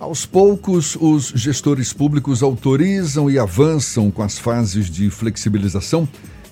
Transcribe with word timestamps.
Aos 0.00 0.24
poucos, 0.24 0.96
os 0.98 1.26
gestores 1.26 1.92
públicos 1.92 2.42
autorizam 2.42 3.30
e 3.30 3.38
avançam 3.38 4.10
com 4.10 4.22
as 4.22 4.38
fases 4.38 4.88
de 4.88 5.10
flexibilização 5.10 6.08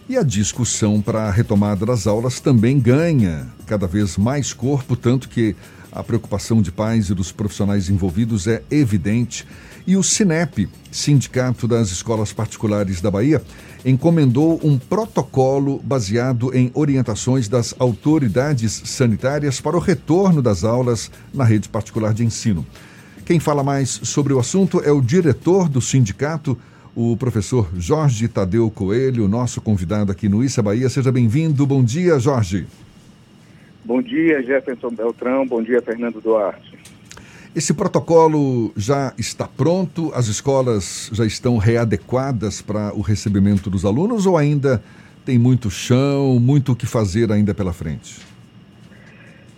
e 0.07 0.19
a 0.19 0.23
discussão 0.23 1.01
para 1.01 1.23
a 1.23 1.31
retomada 1.31 1.87
das 1.87 2.07
aulas 2.07 2.41
também 2.41 2.79
ganha 2.79 3.47
cada 3.67 3.87
vez 3.87 4.19
mais 4.19 4.53
corpo, 4.53 4.95
tanto 4.95 5.31
que 5.31 5.57
a 5.91 6.05
preocupação 6.05 6.61
de 6.61 6.71
pais 6.71 7.09
e 7.09 7.15
dos 7.15 7.33
profissionais 7.33 7.89
envolvidos 7.89 8.47
é 8.47 8.63
evidente. 8.71 9.47
E 9.87 9.97
o 9.97 10.03
Sinep, 10.03 10.69
Sindicato 10.93 11.67
das 11.67 11.91
Escolas 11.91 12.35
Particulares 12.35 13.01
da 13.01 13.11
Bahia, 13.11 13.43
encomendou 13.83 14.61
um 14.63 14.77
protocolo 14.77 15.81
baseado 15.83 16.55
em 16.55 16.71
orientações 16.75 17.49
das 17.49 17.75
autoridades 17.79 18.83
sanitárias 18.85 19.59
para 19.59 19.75
o 19.75 19.81
retorno 19.81 20.43
das 20.43 20.65
aulas 20.65 21.11
na 21.33 21.45
rede 21.45 21.67
particular 21.67 22.13
de 22.13 22.27
ensino. 22.27 22.67
Quem 23.29 23.39
fala 23.39 23.63
mais 23.63 23.91
sobre 23.91 24.33
o 24.33 24.39
assunto 24.39 24.81
é 24.83 24.91
o 24.91 25.03
diretor 25.03 25.69
do 25.69 25.83
sindicato, 25.83 26.57
o 26.97 27.15
professor 27.15 27.69
Jorge 27.77 28.27
Tadeu 28.27 28.71
Coelho, 28.71 29.29
nosso 29.29 29.61
convidado 29.61 30.11
aqui 30.11 30.31
no 30.31 30.43
Issa 30.43 30.63
Bahia. 30.63 30.89
Seja 30.89 31.13
bem-vindo. 31.13 31.67
Bom 31.67 31.85
dia, 31.85 32.19
Jorge. 32.19 32.67
Bom 33.85 34.01
dia, 34.01 34.43
Jefferson 34.43 34.89
Beltrão. 34.93 35.47
Bom 35.47 35.63
dia, 35.63 35.83
Fernando 35.83 36.23
Duarte. 36.23 36.79
Esse 37.55 37.75
protocolo 37.75 38.73
já 38.75 39.13
está 39.19 39.47
pronto? 39.47 40.11
As 40.15 40.29
escolas 40.29 41.11
já 41.13 41.27
estão 41.27 41.59
readequadas 41.59 42.63
para 42.63 42.95
o 42.95 43.03
recebimento 43.03 43.69
dos 43.69 43.85
alunos 43.85 44.25
ou 44.25 44.39
ainda 44.39 44.83
tem 45.27 45.39
muito 45.39 45.71
chão, 45.71 46.41
muito 46.41 46.73
o 46.73 46.75
que 46.75 46.87
fazer 46.87 47.31
ainda 47.31 47.53
pela 47.53 47.75
frente? 47.75 48.21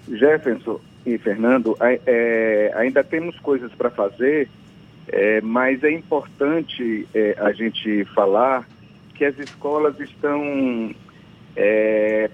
Jefferson, 0.09 0.81
e 1.05 1.17
Fernando, 1.19 1.77
é, 1.81 2.73
ainda 2.75 3.03
temos 3.03 3.39
coisas 3.41 3.73
para 3.73 3.91
fazer, 3.91 4.49
é, 5.09 5.41
mas 5.41 5.83
é 5.83 5.91
importante 5.91 7.09
é, 7.15 7.35
a 7.39 7.53
gente 7.53 8.05
falar 8.07 8.69
que 9.15 9.25
as 9.25 9.39
escolas 9.39 9.99
estão 9.99 10.95
é, 11.57 12.31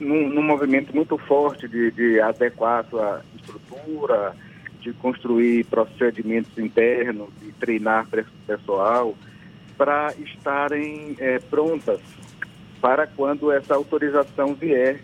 num, 0.00 0.28
num, 0.28 0.42
movimento 0.42 0.94
muito 0.94 1.16
forte 1.18 1.68
de, 1.68 1.90
de 1.90 2.20
adequar 2.20 2.80
a 2.80 2.84
sua 2.84 3.22
estrutura, 3.36 4.34
de 4.80 4.92
construir 4.94 5.64
procedimentos 5.64 6.56
internos, 6.58 7.28
de 7.40 7.52
treinar 7.52 8.06
pessoal, 8.46 9.14
para 9.76 10.14
estarem 10.18 11.16
é, 11.18 11.38
prontas 11.38 12.00
para 12.80 13.06
quando 13.06 13.50
essa 13.50 13.74
autorização 13.74 14.54
vier 14.54 15.00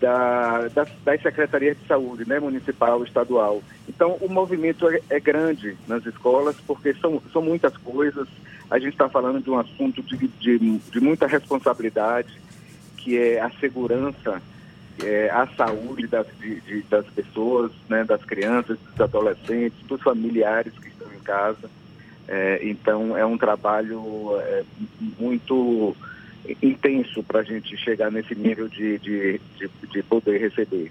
da, 0.00 0.68
das, 0.68 0.88
das 1.04 1.22
secretarias 1.22 1.76
de 1.78 1.86
saúde, 1.86 2.28
né, 2.28 2.38
municipal, 2.38 3.02
estadual. 3.04 3.62
Então, 3.88 4.16
o 4.20 4.28
movimento 4.28 4.88
é, 4.88 5.00
é 5.10 5.20
grande 5.20 5.76
nas 5.86 6.04
escolas, 6.06 6.56
porque 6.66 6.94
são, 6.94 7.22
são 7.32 7.42
muitas 7.42 7.76
coisas. 7.78 8.28
A 8.70 8.78
gente 8.78 8.92
está 8.92 9.08
falando 9.08 9.42
de 9.42 9.50
um 9.50 9.58
assunto 9.58 10.02
de, 10.02 10.16
de, 10.16 10.78
de, 10.78 11.00
muita 11.00 11.26
responsabilidade, 11.26 12.40
que 12.96 13.18
é 13.18 13.40
a 13.40 13.50
segurança, 13.60 14.42
é 15.02 15.30
a 15.30 15.46
saúde 15.56 16.06
das, 16.06 16.26
de, 16.38 16.82
das 16.88 17.06
pessoas, 17.06 17.72
né, 17.88 18.04
das 18.04 18.22
crianças, 18.24 18.78
dos 18.78 19.00
adolescentes, 19.00 19.78
dos 19.86 20.00
familiares 20.02 20.72
que 20.78 20.88
estão 20.88 21.12
em 21.12 21.20
casa. 21.20 21.70
É, 22.26 22.60
então, 22.62 23.16
é 23.16 23.24
um 23.24 23.36
trabalho 23.36 24.38
é, 24.40 24.64
muito 25.18 25.94
intenso 26.62 27.22
para 27.22 27.40
a 27.40 27.42
gente 27.42 27.76
chegar 27.76 28.10
nesse 28.10 28.34
nível 28.34 28.68
de, 28.68 28.98
de, 28.98 29.40
de, 29.58 29.70
de 29.92 30.02
poder 30.02 30.38
receber. 30.40 30.90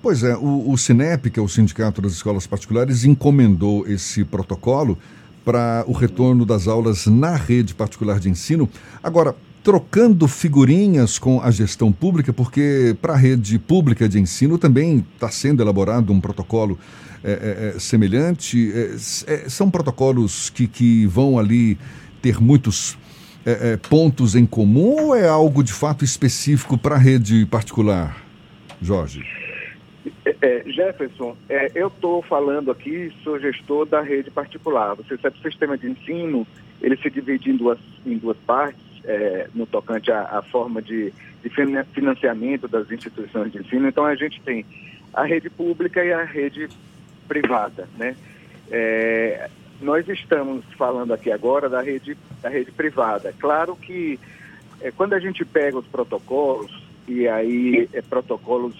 Pois 0.00 0.22
é, 0.22 0.36
o, 0.36 0.70
o 0.70 0.78
Sinep, 0.78 1.30
que 1.30 1.40
é 1.40 1.42
o 1.42 1.48
Sindicato 1.48 2.00
das 2.00 2.12
Escolas 2.12 2.46
Particulares, 2.46 3.04
encomendou 3.04 3.86
esse 3.86 4.24
protocolo 4.24 4.96
para 5.44 5.84
o 5.86 5.92
retorno 5.92 6.44
das 6.44 6.68
aulas 6.68 7.06
na 7.06 7.34
rede 7.34 7.74
particular 7.74 8.20
de 8.20 8.28
ensino. 8.28 8.68
Agora, 9.02 9.34
trocando 9.62 10.28
figurinhas 10.28 11.18
com 11.18 11.40
a 11.40 11.50
gestão 11.50 11.90
pública, 11.90 12.32
porque 12.32 12.96
para 13.02 13.14
a 13.14 13.16
rede 13.16 13.58
pública 13.58 14.08
de 14.08 14.20
ensino 14.20 14.56
também 14.56 15.04
está 15.14 15.30
sendo 15.30 15.62
elaborado 15.62 16.12
um 16.12 16.20
protocolo 16.20 16.78
é, 17.24 17.30
é, 17.32 17.76
é 17.76 17.78
semelhante. 17.78 18.72
É, 18.72 18.94
é, 19.26 19.48
são 19.48 19.70
protocolos 19.70 20.48
que, 20.50 20.66
que 20.66 21.06
vão 21.06 21.38
ali 21.38 21.76
ter 22.22 22.40
muitos 22.40 22.96
é, 23.48 23.72
é, 23.72 23.76
pontos 23.78 24.34
em 24.34 24.44
comum 24.44 25.06
ou 25.06 25.16
é 25.16 25.26
algo 25.26 25.64
de 25.64 25.72
fato 25.72 26.04
específico 26.04 26.76
para 26.76 26.96
a 26.96 26.98
rede 26.98 27.46
particular, 27.46 28.22
Jorge? 28.82 29.24
É, 30.26 30.36
é 30.42 30.64
Jefferson, 30.66 31.34
é, 31.48 31.72
eu 31.74 31.88
estou 31.88 32.20
falando 32.20 32.70
aqui, 32.70 33.10
sou 33.24 33.40
gestor 33.40 33.86
da 33.86 34.02
rede 34.02 34.30
particular. 34.30 34.94
Você 34.96 35.16
sabe 35.16 35.38
que 35.38 35.48
o 35.48 35.50
sistema 35.50 35.78
de 35.78 35.88
ensino 35.90 36.46
ele 36.82 36.96
se 36.98 37.08
divide 37.08 37.50
em 37.50 37.56
duas, 37.56 37.78
em 38.04 38.18
duas 38.18 38.36
partes, 38.46 38.84
é, 39.04 39.48
no 39.54 39.66
tocante 39.66 40.12
à, 40.12 40.24
à 40.24 40.42
forma 40.42 40.82
de, 40.82 41.10
de, 41.42 41.50
financiamento 41.94 42.68
das 42.68 42.90
instituições 42.90 43.50
de 43.50 43.60
ensino. 43.60 43.88
Então 43.88 44.04
a 44.04 44.14
gente 44.14 44.42
tem 44.42 44.66
a 45.14 45.24
rede 45.24 45.48
pública 45.48 46.04
e 46.04 46.12
a 46.12 46.22
rede 46.22 46.68
privada, 47.26 47.88
né? 47.96 48.14
É, 48.70 49.48
nós 49.80 50.08
estamos 50.08 50.64
falando 50.76 51.12
aqui 51.12 51.30
agora 51.30 51.68
da 51.68 51.80
rede, 51.80 52.16
da 52.42 52.48
rede 52.48 52.72
privada. 52.72 53.32
Claro 53.38 53.76
que 53.76 54.18
é, 54.80 54.90
quando 54.90 55.14
a 55.14 55.20
gente 55.20 55.44
pega 55.44 55.78
os 55.78 55.86
protocolos, 55.86 56.82
e 57.06 57.26
aí 57.26 57.88
é, 57.92 58.02
protocolos 58.02 58.74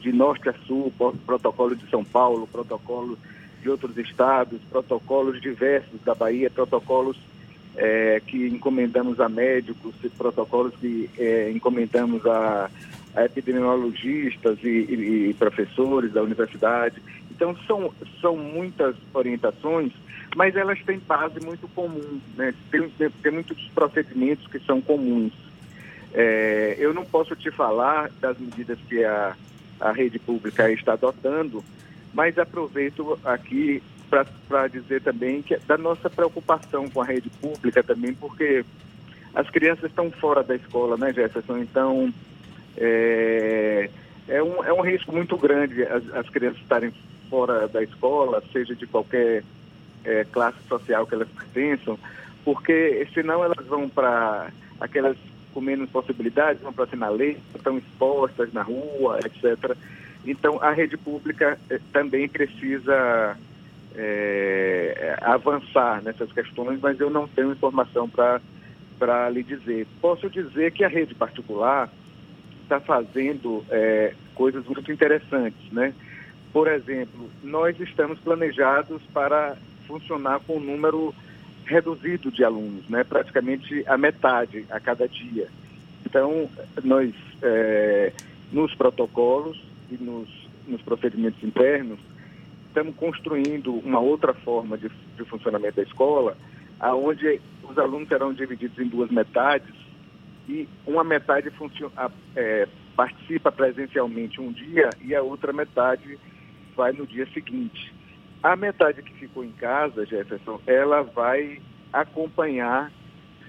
de 0.00 0.12
norte 0.12 0.48
a 0.48 0.52
sul, 0.66 0.92
protocolo 1.24 1.74
de 1.74 1.88
São 1.88 2.04
Paulo, 2.04 2.46
protocolo 2.46 3.18
de 3.62 3.70
outros 3.70 3.96
estados, 3.96 4.60
protocolos 4.70 5.40
diversos 5.40 6.00
da 6.04 6.14
Bahia, 6.14 6.50
protocolos 6.50 7.16
é, 7.76 8.20
que 8.26 8.48
encomendamos 8.48 9.20
a 9.20 9.28
médicos, 9.28 9.94
protocolos 10.18 10.74
que 10.76 11.08
é, 11.16 11.50
encomendamos 11.50 12.26
a, 12.26 12.70
a 13.14 13.24
epidemiologistas 13.24 14.58
e, 14.62 14.68
e, 14.68 15.30
e, 15.30 15.34
professores 15.34 16.12
da 16.12 16.22
universidade. 16.22 17.00
Então, 17.30 17.56
são, 17.66 17.92
são 18.20 18.36
muitas 18.36 18.94
orientações 19.14 19.92
mas 20.36 20.56
elas 20.56 20.80
têm 20.82 20.98
base 20.98 21.40
muito 21.44 21.68
comum, 21.68 22.20
né? 22.36 22.54
tem, 22.70 22.88
tem, 22.88 23.32
muitos 23.32 23.68
procedimentos 23.74 24.46
que 24.46 24.58
são 24.60 24.80
comuns. 24.80 25.32
É, 26.14 26.76
eu 26.78 26.92
não 26.92 27.04
posso 27.04 27.34
te 27.36 27.50
falar 27.50 28.10
das 28.20 28.38
medidas 28.38 28.78
que 28.88 29.04
a, 29.04 29.34
a 29.80 29.92
rede 29.92 30.18
pública 30.18 30.70
está 30.70 30.94
adotando, 30.94 31.64
mas 32.12 32.38
aproveito 32.38 33.18
aqui 33.24 33.82
para 34.48 34.68
dizer 34.68 35.00
também 35.02 35.40
que 35.40 35.56
da 35.66 35.78
nossa 35.78 36.10
preocupação 36.10 36.88
com 36.88 37.00
a 37.00 37.04
rede 37.04 37.30
pública 37.40 37.82
também, 37.82 38.12
porque 38.12 38.64
as 39.34 39.48
crianças 39.48 39.84
estão 39.84 40.10
fora 40.10 40.42
da 40.42 40.54
escola, 40.54 40.98
né, 40.98 41.12
Jefferson? 41.12 41.58
Então, 41.58 42.12
é, 42.76 43.88
é, 44.28 44.42
um, 44.42 44.62
é 44.64 44.72
um 44.72 44.82
risco 44.82 45.12
muito 45.12 45.36
grande 45.38 45.82
as, 45.84 46.06
as 46.14 46.28
crianças 46.28 46.60
estarem 46.60 46.92
fora 47.30 47.66
da 47.66 47.82
escola, 47.82 48.42
seja 48.52 48.74
de 48.74 48.86
qualquer 48.86 49.42
é, 50.04 50.24
classe 50.24 50.58
social 50.68 51.06
que 51.06 51.14
elas 51.14 51.28
pertençam, 51.28 51.98
porque 52.44 53.06
senão 53.14 53.44
elas 53.44 53.66
vão 53.66 53.88
para 53.88 54.50
aquelas 54.80 55.16
com 55.52 55.60
menos 55.60 55.90
possibilidades, 55.90 56.62
vão 56.62 56.72
para 56.72 56.86
sinaleira, 56.86 57.38
estão 57.54 57.78
expostas 57.78 58.52
na 58.52 58.62
rua, 58.62 59.18
etc. 59.24 59.76
Então 60.24 60.58
a 60.62 60.72
rede 60.72 60.96
pública 60.96 61.58
é, 61.68 61.78
também 61.92 62.28
precisa 62.28 63.36
é, 63.94 65.18
avançar 65.20 66.02
nessas 66.02 66.32
questões, 66.32 66.80
mas 66.80 66.98
eu 67.00 67.10
não 67.10 67.28
tenho 67.28 67.52
informação 67.52 68.08
para 68.08 69.30
lhe 69.30 69.42
dizer. 69.42 69.86
Posso 70.00 70.30
dizer 70.30 70.72
que 70.72 70.84
a 70.84 70.88
rede 70.88 71.14
particular 71.14 71.90
está 72.62 72.80
fazendo 72.80 73.64
é, 73.70 74.14
coisas 74.34 74.64
muito 74.66 74.90
interessantes, 74.90 75.70
né? 75.72 75.92
Por 76.52 76.68
exemplo, 76.68 77.30
nós 77.42 77.78
estamos 77.80 78.18
planejados 78.20 79.02
para 79.12 79.56
funcionar 79.86 80.40
com 80.40 80.56
um 80.56 80.60
número 80.60 81.14
reduzido 81.64 82.30
de 82.30 82.44
alunos, 82.44 82.88
né? 82.88 83.04
praticamente 83.04 83.84
a 83.86 83.96
metade 83.96 84.66
a 84.70 84.80
cada 84.80 85.08
dia. 85.08 85.48
Então, 86.04 86.48
nós, 86.82 87.14
é, 87.40 88.12
nos 88.52 88.74
protocolos 88.74 89.60
e 89.90 89.94
nos, 89.94 90.28
nos, 90.66 90.82
procedimentos 90.82 91.42
internos, 91.42 91.98
estamos 92.66 92.94
construindo 92.96 93.74
uma 93.74 94.00
outra 94.00 94.34
forma 94.34 94.76
de, 94.76 94.90
de 95.16 95.24
funcionamento 95.24 95.76
da 95.76 95.82
escola, 95.82 96.36
aonde 96.80 97.40
os 97.62 97.78
alunos 97.78 98.08
serão 98.08 98.32
divididos 98.32 98.78
em 98.78 98.88
duas 98.88 99.10
metades 99.10 99.74
e 100.48 100.68
uma 100.86 101.04
metade 101.04 101.50
é, 102.34 102.68
participa 102.96 103.52
presencialmente 103.52 104.40
um 104.40 104.52
dia 104.52 104.90
e 105.00 105.14
a 105.14 105.22
outra 105.22 105.52
metade 105.52 106.18
vai 106.76 106.92
no 106.92 107.06
dia 107.06 107.26
seguinte. 107.32 107.92
A 108.42 108.56
metade 108.56 109.02
que 109.02 109.14
ficou 109.14 109.44
em 109.44 109.52
casa, 109.52 110.04
Jefferson, 110.04 110.60
ela 110.66 111.02
vai 111.02 111.60
acompanhar 111.92 112.90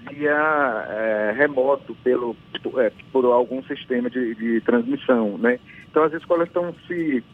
via 0.08 0.86
é, 0.88 1.34
remoto 1.36 1.96
pelo, 2.04 2.36
é, 2.76 2.92
por 3.10 3.24
algum 3.24 3.62
sistema 3.64 4.08
de, 4.08 4.34
de, 4.34 4.60
transmissão, 4.60 5.38
né? 5.38 5.58
Então 5.90 6.02
as 6.04 6.12
escolas 6.12 6.46
estão 6.48 6.74
se, 6.86 7.24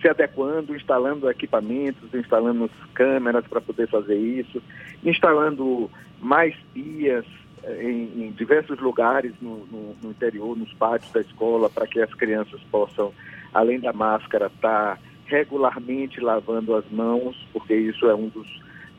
se 0.00 0.08
adequando, 0.08 0.74
instalando 0.74 1.28
equipamentos, 1.28 2.14
instalando 2.14 2.70
câmeras 2.94 3.46
para 3.46 3.60
poder 3.60 3.88
fazer 3.88 4.16
isso, 4.16 4.62
instalando 5.02 5.90
mais 6.20 6.54
pias 6.72 7.26
eh, 7.64 7.82
em, 7.82 8.26
em 8.26 8.30
diversos 8.30 8.78
lugares 8.78 9.32
no, 9.40 9.66
no, 9.66 9.96
no, 10.02 10.10
interior, 10.10 10.56
nos 10.56 10.72
pátios 10.74 11.12
da 11.12 11.20
escola, 11.20 11.68
para 11.68 11.86
que 11.86 12.00
as 12.00 12.12
crianças 12.14 12.60
possam, 12.70 13.12
além 13.52 13.80
da 13.80 13.92
máscara, 13.92 14.46
estar 14.46 14.96
tá 14.96 14.98
regularmente 15.26 16.20
lavando 16.20 16.74
as 16.74 16.88
mãos, 16.90 17.36
porque 17.52 17.74
isso 17.74 18.06
é 18.06 18.14
um 18.14 18.28
dos, 18.28 18.48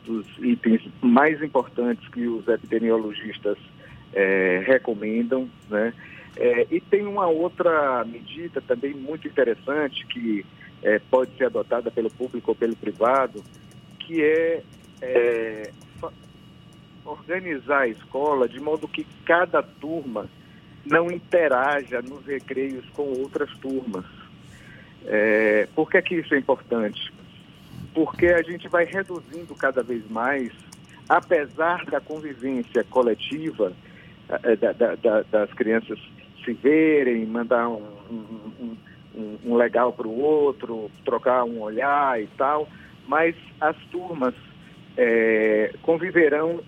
dos 0.04 0.26
itens 0.38 0.82
mais 1.00 1.42
importantes 1.42 2.06
que 2.08 2.26
os 2.26 2.46
epidemiologistas 2.48 3.58
é, 4.12 4.62
recomendam, 4.66 5.48
né? 5.68 5.92
É, 6.36 6.66
e 6.70 6.80
tem 6.80 7.06
uma 7.06 7.26
outra 7.26 8.04
medida 8.04 8.60
também 8.60 8.92
muito 8.92 9.26
interessante 9.26 10.06
que 10.06 10.44
é, 10.82 10.98
pode 10.98 11.34
ser 11.36 11.46
adotada 11.46 11.90
pelo 11.90 12.10
público 12.10 12.50
ou 12.50 12.54
pelo 12.54 12.76
privado, 12.76 13.42
que 14.00 14.22
é, 14.22 14.62
é 15.00 15.70
organizar 17.04 17.82
a 17.82 17.88
escola 17.88 18.48
de 18.48 18.60
modo 18.60 18.86
que 18.86 19.06
cada 19.24 19.62
turma 19.62 20.28
não 20.84 21.10
interaja 21.10 22.02
nos 22.02 22.24
recreios 22.26 22.84
com 22.90 23.02
outras 23.20 23.50
turmas. 23.58 24.04
É, 25.06 25.68
por 25.74 25.90
que, 25.90 26.02
que 26.02 26.14
isso 26.16 26.34
é 26.34 26.38
importante? 26.38 27.12
Porque 27.94 28.26
a 28.26 28.42
gente 28.42 28.68
vai 28.68 28.84
reduzindo 28.84 29.54
cada 29.54 29.82
vez 29.82 30.08
mais, 30.10 30.52
apesar 31.08 31.84
da 31.86 32.00
convivência 32.00 32.84
coletiva, 32.84 33.72
é, 34.28 34.56
da, 34.56 34.72
da, 34.72 34.94
da, 34.96 35.22
das 35.22 35.52
crianças 35.54 35.98
se 36.44 36.52
verem, 36.52 37.26
mandar 37.26 37.68
um, 37.68 37.82
um, 38.10 38.76
um, 39.14 39.38
um 39.44 39.56
legal 39.56 39.92
para 39.92 40.06
o 40.06 40.20
outro, 40.20 40.90
trocar 41.04 41.44
um 41.44 41.60
olhar 41.60 42.20
e 42.20 42.26
tal, 42.38 42.68
mas 43.06 43.34
as 43.60 43.76
turmas 43.90 44.34
é, 44.96 45.72
conviverão 45.82 46.60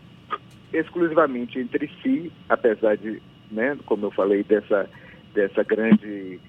exclusivamente 0.73 1.59
entre 1.59 1.91
si, 2.03 2.33
apesar 2.49 2.97
de, 2.97 3.23
né, 3.51 3.77
como 3.87 4.07
eu 4.07 4.11
falei, 4.11 4.43
dessa, 4.45 4.89
dessa 5.35 5.63
grande 5.63 6.41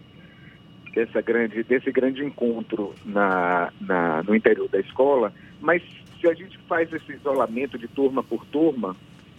dessa 0.94 1.22
grande, 1.22 1.64
desse 1.64 1.92
grande 1.92 2.24
encontro 2.24 2.94
na, 3.06 3.72
na, 3.80 4.24
no 4.24 4.36
interior 4.36 4.68
da 4.70 4.80
escola, 4.80 5.34
mas 5.62 5.82
se 6.20 6.28
a 6.28 6.34
gente 6.34 6.58
faz 6.68 6.92
esse 6.92 7.14
isolamento 7.14 7.78
de 7.78 7.88
turma 7.88 8.24
por 8.24 8.46
turma, 8.46 8.96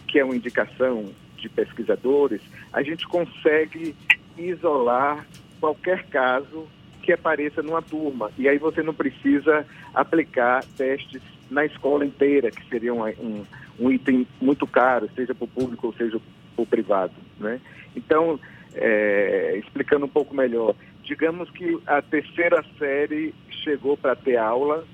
que 0.07 0.19
é 0.19 0.25
uma 0.25 0.35
indicação 0.35 1.05
de 1.37 1.49
pesquisadores, 1.49 2.41
a 2.71 2.81
gente 2.81 3.07
consegue 3.07 3.95
isolar 4.37 5.25
qualquer 5.59 6.05
caso 6.07 6.67
que 7.01 7.11
apareça 7.11 7.61
numa 7.61 7.81
turma. 7.81 8.31
E 8.37 8.47
aí 8.47 8.57
você 8.57 8.81
não 8.83 8.93
precisa 8.93 9.65
aplicar 9.93 10.63
testes 10.77 11.21
na 11.49 11.65
escola 11.65 12.05
inteira, 12.05 12.51
que 12.51 12.67
seria 12.69 12.93
um, 12.93 13.03
um, 13.03 13.45
um 13.79 13.91
item 13.91 14.25
muito 14.39 14.65
caro, 14.65 15.09
seja 15.15 15.33
para 15.33 15.45
o 15.45 15.47
público 15.47 15.87
ou 15.87 15.93
seja 15.93 16.19
para 16.55 16.63
o 16.63 16.65
privado. 16.65 17.13
Né? 17.39 17.59
Então, 17.95 18.39
é, 18.73 19.57
explicando 19.57 20.05
um 20.05 20.09
pouco 20.09 20.35
melhor, 20.35 20.75
digamos 21.11 21.49
que 21.49 21.77
a 21.85 22.01
terceira 22.01 22.63
série 22.79 23.35
chegou 23.65 23.97
para 23.97 24.15
ter 24.15 24.37
aula, 24.37 24.85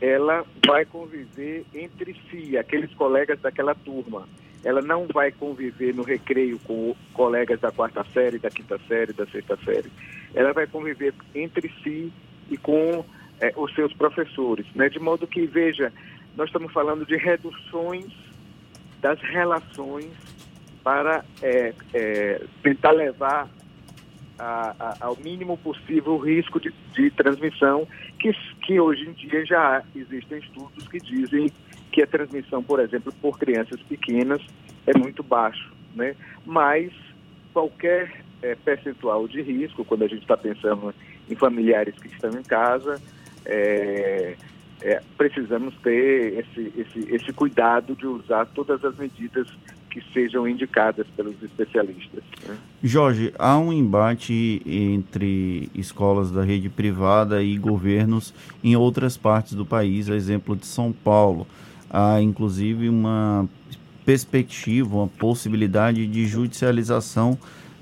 ela 0.00 0.44
vai 0.66 0.84
conviver 0.84 1.64
entre 1.72 2.16
si, 2.28 2.58
aqueles 2.58 2.92
colegas 2.94 3.38
daquela 3.40 3.72
turma. 3.72 4.28
Ela 4.64 4.82
não 4.82 5.06
vai 5.06 5.30
conviver 5.30 5.94
no 5.94 6.02
recreio 6.02 6.58
com 6.64 6.92
colegas 7.12 7.60
da 7.60 7.70
quarta 7.70 8.04
série, 8.12 8.40
da 8.40 8.50
quinta 8.50 8.80
série, 8.88 9.12
da 9.12 9.26
sexta 9.26 9.56
série. 9.64 9.92
Ela 10.34 10.52
vai 10.52 10.66
conviver 10.66 11.14
entre 11.32 11.72
si 11.84 12.12
e 12.50 12.56
com 12.56 13.04
é, 13.40 13.52
os 13.56 13.72
seus 13.76 13.92
professores, 13.92 14.66
né? 14.74 14.88
De 14.88 14.98
modo 14.98 15.24
que, 15.24 15.46
veja, 15.46 15.92
nós 16.36 16.48
estamos 16.48 16.72
falando 16.72 17.06
de 17.06 17.16
reduções 17.16 18.12
das 19.00 19.20
relações 19.20 20.10
para 20.82 21.24
é, 21.40 21.72
é, 21.94 22.42
tentar 22.60 22.90
levar 22.90 23.48
a, 24.38 24.74
a, 24.78 24.96
ao 25.00 25.16
mínimo 25.16 25.56
possível 25.58 26.14
o 26.14 26.18
risco 26.18 26.60
de, 26.60 26.72
de 26.94 27.10
transmissão, 27.10 27.86
que, 28.18 28.32
que 28.62 28.78
hoje 28.78 29.08
em 29.08 29.12
dia 29.12 29.44
já 29.44 29.82
existem 29.94 30.38
estudos 30.38 30.86
que 30.88 30.98
dizem 30.98 31.50
que 31.90 32.02
a 32.02 32.06
transmissão, 32.06 32.62
por 32.62 32.80
exemplo, 32.80 33.12
por 33.20 33.38
crianças 33.38 33.80
pequenas 33.82 34.40
é 34.86 34.96
muito 34.96 35.22
baixo, 35.22 35.72
né? 35.94 36.14
Mas 36.46 36.92
qualquer 37.52 38.24
é, 38.42 38.54
percentual 38.54 39.26
de 39.26 39.42
risco, 39.42 39.84
quando 39.84 40.04
a 40.04 40.08
gente 40.08 40.22
está 40.22 40.36
pensando 40.36 40.94
em 41.28 41.34
familiares 41.34 41.94
que 41.96 42.08
estão 42.08 42.30
em 42.30 42.42
casa, 42.42 43.00
é, 43.44 44.36
é, 44.82 45.02
precisamos 45.16 45.74
ter 45.82 46.38
esse, 46.38 46.72
esse, 46.76 47.14
esse 47.14 47.32
cuidado 47.32 47.96
de 47.96 48.06
usar 48.06 48.46
todas 48.46 48.84
as 48.84 48.96
medidas 48.96 49.48
que 49.98 50.12
sejam 50.12 50.46
indicadas 50.46 51.06
pelos 51.16 51.34
especialistas. 51.42 52.22
Né? 52.46 52.56
Jorge, 52.82 53.32
há 53.38 53.58
um 53.58 53.72
embate 53.72 54.62
entre 54.64 55.68
escolas 55.74 56.30
da 56.30 56.42
rede 56.42 56.68
privada 56.68 57.42
e 57.42 57.56
governos 57.58 58.32
em 58.62 58.76
outras 58.76 59.16
partes 59.16 59.54
do 59.54 59.66
país, 59.66 60.08
a 60.08 60.14
exemplo 60.14 60.56
de 60.56 60.66
São 60.66 60.92
Paulo. 60.92 61.46
Há 61.90 62.20
inclusive 62.20 62.88
uma 62.88 63.48
perspectiva, 64.04 64.96
uma 64.96 65.08
possibilidade 65.08 66.06
de 66.06 66.26
judicialização 66.26 67.38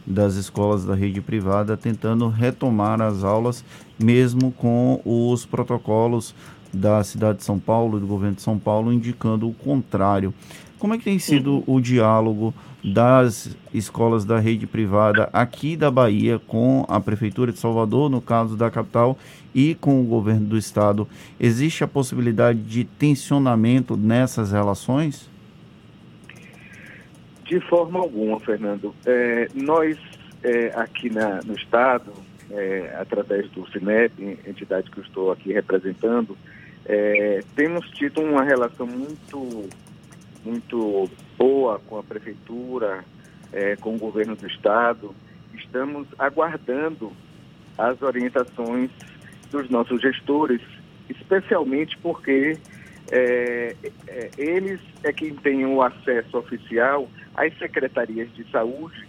das 0.07 0.37
escolas 0.37 0.85
da 0.85 0.95
rede 0.95 1.21
privada, 1.21 1.77
tentando 1.77 2.29
retomar 2.29 3.03
as 3.03 3.25
aulas, 3.25 3.65
mesmo 3.99 4.53
com 4.53 5.01
os 5.05 5.45
protocolos 5.45 6.35
da 6.73 7.03
cidade 7.03 7.39
de 7.39 7.45
São 7.45 7.59
Paulo, 7.59 7.99
do 7.99 8.07
governo 8.07 8.37
de 8.37 8.43
São 8.43 8.59
Paulo, 8.59 8.93
indicando 8.93 9.49
o 9.49 9.55
contrário. 9.55 10.33
Como 10.79 10.95
é 10.95 10.99
que 10.99 11.05
tem 11.05 11.19
sido 11.19 11.65
o 11.67 11.81
diálogo 11.81 12.53
das 12.85 13.57
escolas 13.73 14.25
da 14.25 14.39
rede 14.39 14.67
privada 14.67 15.29
aqui 15.33 15.77
da 15.77 15.91
Bahia 15.91 16.39
com 16.39 16.85
a 16.89 17.01
Prefeitura 17.01 17.51
de 17.51 17.59
Salvador, 17.59 18.11
no 18.11 18.21
caso 18.21 18.57
da 18.57 18.71
capital, 18.71 19.19
e 19.55 19.75
com 19.75 20.01
o 20.01 20.05
governo 20.05 20.47
do 20.47 20.59
estado? 20.59 21.09
Existe 21.41 21.83
a 21.83 21.89
possibilidade 21.89 22.61
de 22.61 22.85
tensionamento 22.85 23.97
nessas 23.97 24.53
relações? 24.53 25.31
De 27.45 27.61
forma 27.61 27.99
alguma, 27.99 28.39
Fernando. 28.41 28.95
É, 29.07 29.49
nós, 29.55 29.97
é, 30.43 30.73
aqui 30.75 31.09
na, 31.09 31.41
no 31.43 31.55
estado, 31.55 32.13
é, 32.51 32.97
através 33.01 33.49
do 33.51 33.67
CINEP, 33.71 34.39
entidade 34.47 34.91
que 34.91 34.99
eu 34.99 35.05
estou 35.05 35.33
aqui 35.33 35.53
representando, 35.53 36.37
é, 36.85 37.43
temos 37.55 37.89
tido 37.91 38.21
uma 38.21 38.45
relação 38.45 38.87
muito, 38.87 39.69
muito 40.47 41.11
boa 41.37 41.81
com 41.81 41.99
a 41.99 42.03
prefeitura, 42.03 43.05
é, 43.53 43.77
com 43.77 43.95
o 43.95 43.99
governo 43.99 44.37
do 44.37 44.47
estado. 44.47 45.15
Estamos 45.55 46.07
aguardando 46.19 47.13
as 47.77 48.01
orientações 48.01 48.91
dos 49.51 49.69
nossos 49.69 50.01
gestores, 50.01 50.61
especialmente 51.09 51.99
porque 51.99 52.57
é, 53.11 53.77
é, 54.07 54.31
eles 54.39 54.81
é 55.03 55.13
quem 55.13 55.35
têm 55.35 55.67
o 55.67 55.83
acesso 55.83 56.39
oficial 56.39 57.09
às 57.35 57.57
secretarias 57.59 58.33
de 58.35 58.49
saúde, 58.51 59.07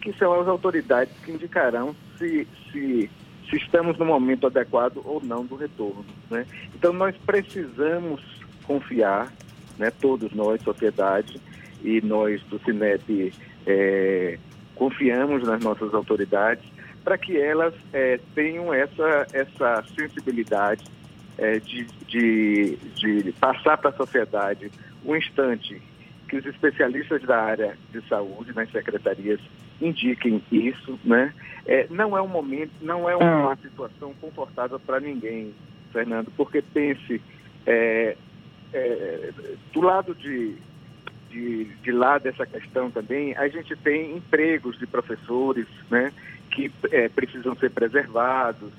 que 0.00 0.12
são 0.14 0.40
as 0.40 0.48
autoridades 0.48 1.14
que 1.24 1.32
indicarão 1.32 1.94
se, 2.18 2.46
se 2.72 3.10
se 3.50 3.56
estamos 3.56 3.98
no 3.98 4.04
momento 4.04 4.46
adequado 4.46 5.02
ou 5.04 5.20
não 5.22 5.44
do 5.44 5.56
retorno. 5.56 6.06
Né? 6.30 6.46
Então 6.74 6.92
nós 6.92 7.14
precisamos 7.26 8.22
confiar, 8.64 9.32
né, 9.80 9.90
todos 9.90 10.32
nós, 10.32 10.62
sociedade, 10.62 11.40
e 11.82 12.00
nós 12.02 12.42
do 12.44 12.58
Cinep 12.60 13.32
é, 13.66 14.38
confiamos 14.74 15.42
nas 15.42 15.64
nossas 15.64 15.94
autoridades 15.94 16.62
para 17.02 17.16
que 17.16 17.40
elas 17.40 17.72
é, 17.94 18.20
tenham 18.34 18.72
essa, 18.74 19.26
essa 19.32 19.82
sensibilidade 19.96 20.84
é, 21.38 21.58
de, 21.58 21.86
de, 22.06 22.76
de 22.94 23.32
passar 23.40 23.78
para 23.78 23.88
a 23.88 23.94
sociedade 23.94 24.70
um 25.02 25.16
instante 25.16 25.80
que 26.28 26.36
os 26.36 26.44
especialistas 26.44 27.22
da 27.22 27.40
área 27.40 27.76
de 27.90 28.06
saúde 28.06 28.54
nas 28.54 28.70
secretarias 28.70 29.40
indiquem 29.80 30.42
isso, 30.52 31.00
né? 31.02 31.32
É, 31.64 31.86
não 31.88 32.16
é 32.16 32.20
um 32.20 32.28
momento, 32.28 32.72
não 32.82 33.08
é 33.08 33.16
uma 33.16 33.52
ah. 33.52 33.56
situação 33.56 34.14
confortável 34.20 34.78
para 34.78 35.00
ninguém, 35.00 35.54
Fernando, 35.90 36.30
porque 36.36 36.62
pense 36.62 37.20
é, 37.66 38.16
é, 38.72 39.30
do 39.72 39.80
lado 39.80 40.14
de, 40.14 40.56
de, 41.30 41.64
de 41.64 41.92
lá 41.92 42.18
dessa 42.18 42.46
questão 42.46 42.90
também, 42.90 43.36
a 43.36 43.48
gente 43.48 43.74
tem 43.76 44.16
empregos 44.16 44.78
de 44.78 44.86
professores, 44.86 45.66
né? 45.90 46.12
Que 46.50 46.70
é, 46.90 47.08
precisam 47.08 47.54
ser 47.56 47.70
preservados. 47.70 48.72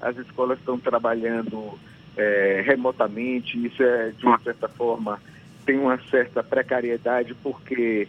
As 0.00 0.16
escolas 0.16 0.58
estão 0.58 0.78
trabalhando 0.78 1.78
é, 2.16 2.62
remotamente, 2.64 3.64
isso 3.66 3.82
é 3.82 4.10
de 4.10 4.24
uma 4.24 4.38
certa 4.38 4.68
forma 4.68 5.20
tem 5.66 5.78
uma 5.78 5.98
certa 6.08 6.42
precariedade 6.42 7.34
porque 7.34 8.08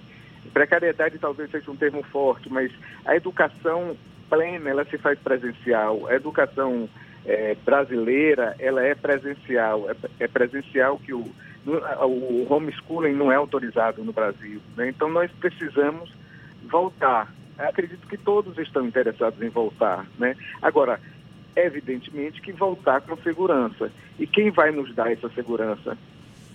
Precariedade 0.54 1.20
talvez 1.20 1.52
seja 1.52 1.70
um 1.70 1.76
termo 1.76 2.02
forte, 2.04 2.52
mas 2.52 2.72
a 3.06 3.16
educação 3.16 3.96
plena 4.30 4.70
ela 4.70 4.86
se 4.86 4.98
faz 4.98 5.20
presencial, 5.20 6.08
a 6.08 6.16
educação 6.16 6.90
é, 7.26 7.56
brasileira, 7.66 8.56
ela 8.60 8.84
é 8.84 8.96
presencial. 8.96 9.90
É, 9.90 9.96
é 10.24 10.28
presencial 10.28 10.98
que 11.00 11.14
o, 11.14 11.26
o 11.66 12.54
homeschooling 12.54 13.14
não 13.14 13.32
é 13.32 13.36
autorizado 13.36 14.04
no 14.04 14.14
Brasil. 14.14 14.62
Né? 14.76 14.90
Então, 14.90 15.10
nós 15.10 15.32
precisamos 15.40 16.12
voltar. 16.64 17.34
acredito 17.58 18.08
que 18.08 18.18
todos 18.18 18.58
estão 18.58 18.86
interessados 18.86 19.42
em 19.42 19.50
voltar. 19.50 20.06
Né? 20.18 20.36
Agora, 20.62 21.00
evidentemente 21.56 22.42
que 22.42 22.52
voltar 22.52 23.02
com 23.02 23.18
segurança. 23.18 23.92
E 24.18 24.26
quem 24.26 24.52
vai 24.52 24.72
nos 24.72 24.94
dar 24.94 25.12
essa 25.12 25.30
segurança? 25.30 25.98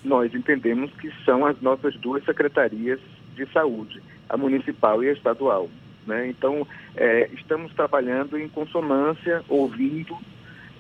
Nós 0.05 0.35
entendemos 0.35 0.93
que 0.95 1.11
são 1.25 1.47
as 1.47 1.61
nossas 1.61 1.95
duas 1.97 2.25
secretarias 2.25 3.01
de 3.35 3.47
saúde, 3.53 4.03
a 4.29 4.37
municipal 4.37 5.03
e 5.03 5.09
a 5.09 5.13
estadual. 5.13 5.69
Né? 6.07 6.29
Então, 6.29 6.67
é, 6.95 7.31
estamos 7.33 7.73
trabalhando 7.73 8.39
em 8.39 8.49
consonância, 8.49 9.43
ouvindo, 9.49 10.17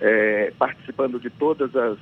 é, 0.04 0.52
participando 0.58 1.18
de 1.18 1.30
todas 1.30 1.74
as, 1.74 1.98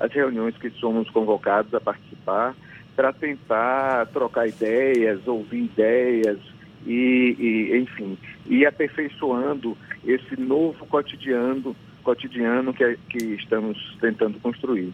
as 0.00 0.12
reuniões 0.12 0.56
que 0.58 0.70
somos 0.70 1.08
convocados 1.10 1.72
a 1.72 1.80
participar, 1.80 2.52
para 2.96 3.12
tentar 3.12 4.06
trocar 4.08 4.48
ideias, 4.48 5.20
ouvir 5.26 5.64
ideias 5.64 6.38
e, 6.84 7.36
e, 7.38 7.78
enfim, 7.78 8.18
ir 8.46 8.66
aperfeiçoando 8.66 9.78
esse 10.04 10.38
novo 10.38 10.84
cotidiano, 10.86 11.76
cotidiano 12.02 12.74
que, 12.74 12.98
que 13.08 13.24
estamos 13.34 13.96
tentando 14.00 14.38
construir. 14.40 14.92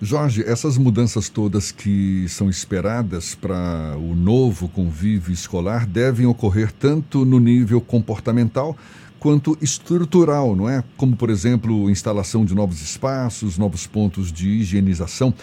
Jorge, 0.00 0.44
essas 0.46 0.78
mudanças 0.78 1.28
todas 1.28 1.72
que 1.72 2.28
são 2.28 2.48
esperadas 2.48 3.34
para 3.34 3.96
o 3.96 4.14
novo 4.14 4.68
convívio 4.68 5.32
escolar 5.32 5.86
devem 5.86 6.24
ocorrer 6.24 6.70
tanto 6.70 7.24
no 7.24 7.40
nível 7.40 7.80
comportamental 7.80 8.76
quanto 9.18 9.56
estrutural, 9.60 10.54
não 10.54 10.68
é? 10.68 10.82
Como, 10.96 11.16
por 11.16 11.30
exemplo, 11.30 11.90
instalação 11.90 12.44
de 12.44 12.54
novos 12.54 12.80
espaços, 12.80 13.58
novos 13.58 13.86
pontos 13.86 14.32
de 14.32 14.48
higienização. 14.48 15.34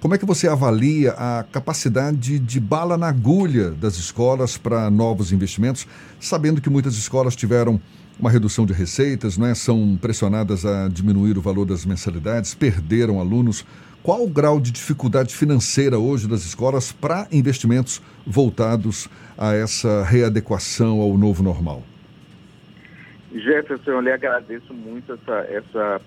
Como 0.00 0.14
é 0.14 0.18
que 0.18 0.26
você 0.26 0.48
avalia 0.48 1.12
a 1.12 1.44
capacidade 1.44 2.38
de 2.40 2.58
bala 2.58 2.98
na 2.98 3.08
agulha 3.08 3.70
das 3.70 3.94
escolas 3.94 4.56
para 4.56 4.90
novos 4.90 5.32
investimentos, 5.32 5.86
sabendo 6.18 6.60
que 6.60 6.68
muitas 6.68 6.94
escolas 6.94 7.36
tiveram 7.36 7.80
uma 8.18 8.30
redução 8.30 8.66
de 8.66 8.72
receitas, 8.72 9.38
não 9.38 9.46
é? 9.46 9.54
são 9.54 9.96
pressionadas 10.00 10.66
a 10.66 10.88
diminuir 10.88 11.38
o 11.38 11.40
valor 11.40 11.64
das 11.64 11.84
mensalidades, 11.84 12.52
perderam 12.52 13.20
alunos. 13.20 13.64
Qual 14.02 14.24
o 14.24 14.28
grau 14.28 14.60
de 14.60 14.72
dificuldade 14.72 15.34
financeira 15.34 15.98
hoje 15.98 16.26
das 16.26 16.44
escolas 16.44 16.90
para 16.90 17.28
investimentos 17.30 18.02
voltados 18.26 19.08
a 19.38 19.54
essa 19.54 20.02
readequação 20.02 21.00
ao 21.00 21.16
novo 21.16 21.44
normal? 21.44 21.91
Jefferson, 23.34 23.90
eu 23.90 24.00
lhe 24.00 24.12
agradeço 24.12 24.74
muito 24.74 25.14
essa, 25.14 25.38
essa, 25.50 26.00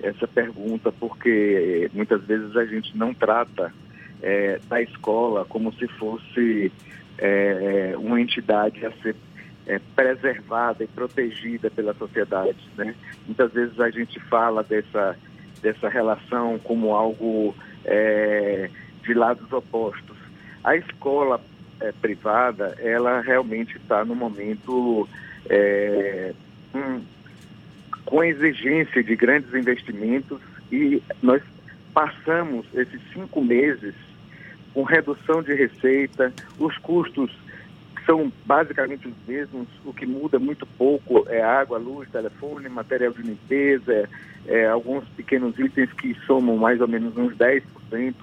essa 0.00 0.28
pergunta, 0.28 0.92
porque 0.92 1.90
muitas 1.92 2.22
vezes 2.22 2.56
a 2.56 2.64
gente 2.64 2.96
não 2.96 3.12
trata 3.12 3.72
é, 4.22 4.60
da 4.68 4.80
escola 4.80 5.44
como 5.44 5.72
se 5.74 5.86
fosse 5.88 6.72
é, 7.18 7.94
uma 7.96 8.20
entidade 8.20 8.84
a 8.84 8.92
ser 9.02 9.16
é, 9.66 9.80
preservada 9.94 10.84
e 10.84 10.86
protegida 10.86 11.70
pela 11.70 11.94
sociedade. 11.94 12.58
Né? 12.76 12.94
Muitas 13.26 13.52
vezes 13.52 13.78
a 13.80 13.90
gente 13.90 14.18
fala 14.20 14.62
dessa 14.62 15.16
dessa 15.60 15.88
relação 15.88 16.56
como 16.60 16.94
algo 16.94 17.52
de 19.02 19.12
lados 19.12 19.50
opostos. 19.52 20.16
A 20.62 20.76
escola 20.76 21.40
privada, 22.00 22.76
ela 22.78 23.20
realmente 23.20 23.76
está 23.76 24.04
no 24.04 24.14
momento 24.14 25.08
um, 26.74 27.02
com 28.04 28.24
exigência 28.24 29.02
de 29.02 29.14
grandes 29.16 29.52
investimentos 29.54 30.40
e 30.70 31.02
nós 31.22 31.42
passamos 31.92 32.66
esses 32.74 33.00
cinco 33.12 33.42
meses 33.42 33.94
com 34.72 34.82
redução 34.82 35.42
de 35.42 35.54
receita, 35.54 36.32
os 36.58 36.76
custos 36.78 37.36
são 38.06 38.32
basicamente 38.46 39.08
os 39.08 39.14
mesmos, 39.26 39.68
o 39.84 39.92
que 39.92 40.06
muda 40.06 40.38
muito 40.38 40.64
pouco 40.64 41.26
é 41.28 41.42
água, 41.42 41.78
luz, 41.78 42.08
telefone, 42.10 42.68
material 42.68 43.12
de 43.12 43.22
limpeza, 43.22 44.08
é, 44.46 44.66
alguns 44.66 45.06
pequenos 45.10 45.58
itens 45.58 45.92
que 45.92 46.16
somam 46.26 46.56
mais 46.56 46.80
ou 46.80 46.88
menos 46.88 47.14
uns 47.16 47.34
10%, 47.36 47.62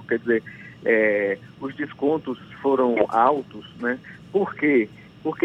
quer 0.08 0.18
dizer, 0.18 0.44
é, 0.84 1.38
os 1.62 1.76
descontos 1.76 2.40
foram 2.62 2.96
altos, 3.10 3.70
né? 3.80 4.00
Por 4.32 4.56
quê? 4.56 4.90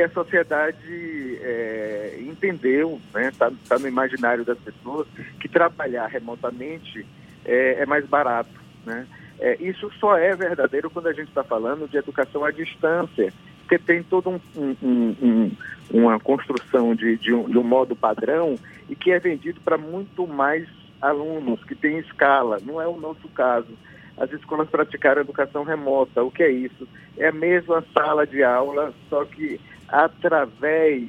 A 0.03 0.11
sociedade 0.11 1.39
é, 1.43 2.19
entendeu, 2.21 3.01
está 3.07 3.19
né? 3.19 3.33
Tá, 3.37 3.51
tá 3.69 3.79
no 3.79 3.89
imaginário 3.89 4.45
das 4.45 4.59
pessoas, 4.59 5.07
que 5.41 5.49
trabalhar 5.49 6.07
remotamente 6.07 7.07
é, 7.45 7.83
é 7.83 7.87
mais 7.87 8.07
barato, 8.07 8.51
né? 8.85 9.07
É, 9.39 9.57
isso 9.59 9.91
só 9.99 10.19
é 10.19 10.37
verdadeiro 10.37 10.91
quando 10.91 11.07
a 11.07 11.15
gente 11.15 11.29
está 11.29 11.43
falando 11.43 11.89
de 11.89 11.97
educação 11.97 12.45
à 12.45 12.51
distância, 12.51 13.33
porque 13.61 13.79
tem 13.79 14.03
toda 14.03 14.29
um, 14.29 14.41
um, 14.55 14.77
um, 14.83 15.51
uma 15.91 16.21
construção 16.21 16.95
de, 16.95 17.17
de, 17.17 17.31
de 17.31 17.59
um 17.59 17.65
modo 17.65 17.97
padrão 17.97 18.57
e 18.89 18.95
que 18.95 19.11
é 19.11 19.19
vendido 19.19 19.61
para 19.63 19.79
muito 19.79 20.27
mais 20.27 20.69
alunos, 21.01 21.65
que 21.65 21.75
tem 21.75 21.99
escala. 21.99 22.59
Não 22.63 22.83
é 22.83 22.87
o 22.87 23.01
nosso 23.01 23.27
caso. 23.29 23.69
As 24.17 24.31
escolas 24.33 24.69
praticaram 24.69 25.23
educação 25.23 25.65
remota. 25.65 26.23
O 26.23 26.31
que 26.31 26.43
é 26.43 26.51
isso? 26.51 26.87
É 27.17 27.29
a 27.29 27.33
mesma 27.33 27.85
sala 27.95 28.27
de 28.27 28.43
aula, 28.43 28.93
só 29.09 29.25
que 29.25 29.61
através, 29.89 31.09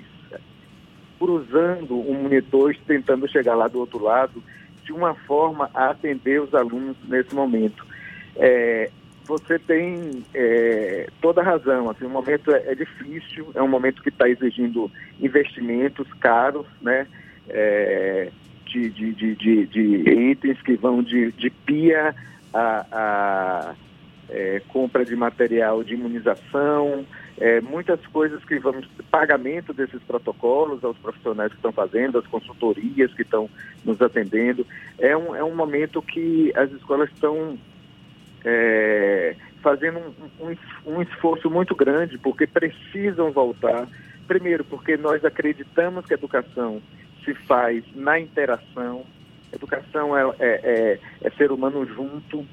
cruzando 1.19 1.95
um 1.95 2.23
monitor, 2.23 2.75
tentando 2.87 3.27
chegar 3.29 3.55
lá 3.55 3.67
do 3.67 3.79
outro 3.79 4.03
lado, 4.03 4.41
de 4.83 4.91
uma 4.91 5.13
forma 5.13 5.69
a 5.73 5.89
atender 5.89 6.41
os 6.41 6.53
alunos 6.53 6.97
nesse 7.07 7.33
momento. 7.35 7.85
É, 8.35 8.89
você 9.25 9.59
tem 9.59 10.23
é, 10.33 11.07
toda 11.21 11.41
a 11.41 11.43
razão. 11.43 11.89
Assim, 11.89 12.05
o 12.05 12.09
momento 12.09 12.51
é, 12.51 12.71
é, 12.71 12.75
difícil, 12.75 13.51
é 13.53 13.61
um 13.61 13.67
momento 13.67 14.01
que 14.01 14.09
está 14.09 14.27
exigindo 14.27 14.91
investimentos 15.19 16.07
caros, 16.19 16.65
né? 16.81 17.07
É, 17.49 18.29
de, 18.65 18.89
de, 18.89 19.35
de, 19.35 19.65
de, 19.65 20.31
itens 20.31 20.61
que 20.61 20.75
vão 20.75 21.03
de, 21.03 21.31
de 21.33 21.49
pia 21.49 22.15
a, 22.53 22.85
a 22.91 23.75
é, 24.29 24.61
compra 24.69 25.03
de 25.03 25.15
material 25.15 25.83
de 25.83 25.93
imunização, 25.93 27.05
é, 27.37 27.59
muitas 27.59 27.99
coisas 28.07 28.43
que 28.45 28.59
vamos, 28.59 28.87
pagamento 29.09 29.73
desses 29.73 30.01
protocolos 30.03 30.83
aos 30.83 30.97
profissionais 30.97 31.49
que 31.51 31.57
estão 31.57 31.71
fazendo, 31.71 32.17
as 32.17 32.27
consultorias 32.27 33.13
que 33.13 33.23
estão 33.23 33.49
nos 33.83 34.01
atendendo. 34.01 34.65
É 34.97 35.15
um, 35.17 35.35
é 35.35 35.43
um 35.43 35.55
momento 35.55 36.01
que 36.01 36.53
as 36.55 36.71
escolas 36.71 37.09
estão 37.09 37.57
é, 38.45 39.35
fazendo 39.61 39.99
um, 39.99 40.47
um, 40.47 40.95
um 40.95 41.01
esforço 41.01 41.49
muito 41.49 41.75
grande, 41.75 42.17
porque 42.17 42.47
precisam 42.47 43.31
voltar. 43.31 43.87
Primeiro, 44.27 44.63
porque 44.63 44.95
nós 44.95 45.25
acreditamos 45.25 46.05
que 46.05 46.13
a 46.13 46.17
educação 46.17 46.81
se 47.25 47.33
faz 47.33 47.83
na 47.95 48.19
interação. 48.19 49.05
Educação 49.51 50.17
é, 50.17 50.35
é, 50.39 50.49
é, 50.63 50.99
é 51.21 51.29
ser 51.31 51.51
humano 51.51 51.85
junto. 51.85 52.45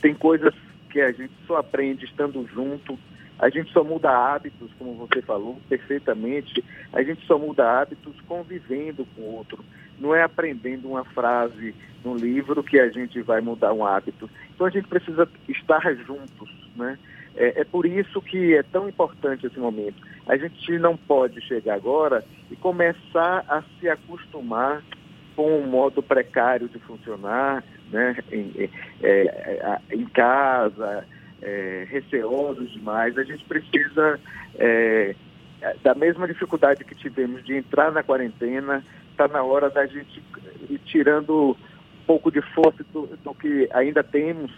Tem 0.00 0.14
coisas 0.14 0.54
que 0.90 1.00
a 1.00 1.12
gente 1.12 1.32
só 1.46 1.56
aprende 1.56 2.04
estando 2.04 2.46
junto. 2.46 2.98
A 3.38 3.50
gente 3.50 3.70
só 3.72 3.84
muda 3.84 4.10
hábitos, 4.10 4.70
como 4.78 4.94
você 4.94 5.20
falou 5.20 5.60
perfeitamente. 5.68 6.64
A 6.92 7.02
gente 7.02 7.26
só 7.26 7.38
muda 7.38 7.80
hábitos 7.80 8.14
convivendo 8.26 9.06
com 9.14 9.22
o 9.22 9.34
outro. 9.36 9.64
Não 9.98 10.14
é 10.14 10.22
aprendendo 10.22 10.88
uma 10.88 11.04
frase 11.04 11.74
no 12.04 12.14
livro 12.14 12.62
que 12.62 12.78
a 12.78 12.88
gente 12.88 13.20
vai 13.22 13.40
mudar 13.40 13.72
um 13.72 13.84
hábito. 13.84 14.30
Então 14.54 14.66
a 14.66 14.70
gente 14.70 14.88
precisa 14.88 15.28
estar 15.48 15.94
juntos, 15.96 16.48
né? 16.76 16.98
É, 17.36 17.60
é, 17.60 17.64
por 17.64 17.84
isso 17.84 18.22
que 18.22 18.54
é 18.54 18.62
tão 18.62 18.88
importante 18.88 19.46
esse 19.46 19.58
momento. 19.58 20.02
A 20.26 20.36
gente 20.36 20.78
não 20.78 20.96
pode 20.96 21.40
chegar 21.42 21.74
agora 21.74 22.24
e 22.50 22.56
começar 22.56 23.44
a 23.46 23.62
se 23.78 23.88
acostumar 23.88 24.82
com 25.36 25.58
o 25.58 25.66
modo 25.66 26.02
precário 26.02 26.66
de 26.66 26.78
funcionar, 26.78 27.62
né? 27.92 28.16
em, 28.32 28.70
é 29.02 29.78
em 29.92 30.06
casa, 30.06 31.06
é, 31.42 31.86
receosos 31.90 32.72
demais. 32.72 33.16
A 33.18 33.22
gente 33.22 33.44
precisa, 33.44 34.18
é, 34.58 35.14
da 35.82 35.94
mesma 35.94 36.26
dificuldade 36.26 36.84
que 36.84 36.94
tivemos 36.94 37.44
de 37.44 37.54
entrar 37.54 37.92
na 37.92 38.02
quarentena, 38.02 38.82
está 39.10 39.28
na 39.28 39.42
hora 39.42 39.68
da 39.68 39.86
gente 39.86 40.22
ir 40.70 40.78
tirando 40.86 41.50
um 41.50 42.06
pouco 42.06 42.30
de 42.30 42.40
força 42.40 42.82
do, 42.92 43.06
do 43.22 43.34
que 43.34 43.68
ainda 43.72 44.02
temos 44.02 44.50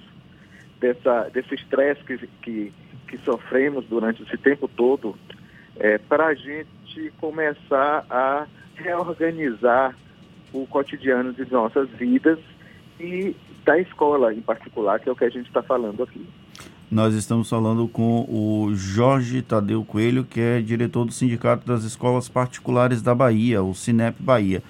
dessa, 0.80 1.28
desse 1.30 1.54
estresse 1.54 2.02
que, 2.04 2.18
que, 2.42 2.73
que, 3.08 3.18
sofremos 3.18 3.85
durante 3.87 4.23
esse 4.23 4.37
tempo 4.37 4.68
todo, 4.68 5.16
é, 5.76 5.99
para 5.99 6.26
a 6.26 6.35
gente 6.35 7.12
começar 7.20 8.06
a 8.08 8.47
reorganizar 8.76 9.94
o 10.52 10.66
cotidiano 10.66 11.32
de 11.32 11.50
nossas 11.50 11.88
vidas 11.90 12.38
e 13.00 13.34
da 13.64 13.78
escola 13.78 14.32
em 14.32 14.40
particular, 14.40 14.98
que 14.98 15.08
é 15.08 15.12
o 15.12 15.16
que 15.16 15.24
a 15.24 15.30
gente 15.30 15.46
está 15.46 15.62
falando 15.62 16.02
aqui. 16.02 16.26
Nós 16.90 17.14
estamos 17.14 17.50
falando 17.50 17.86
com 17.86 18.24
o 18.28 18.74
Jorge 18.74 19.42
Tadeu 19.42 19.84
Coelho, 19.84 20.24
que 20.24 20.40
é 20.40 20.60
diretor 20.60 21.04
do 21.04 21.12
Sindicato 21.12 21.66
das 21.66 21.84
Escolas 21.84 22.30
Particulares 22.30 23.02
da 23.02 23.14
Bahia, 23.14 23.62
o 23.62 23.74
Sinep 23.74 24.16
Bahia. 24.18 24.62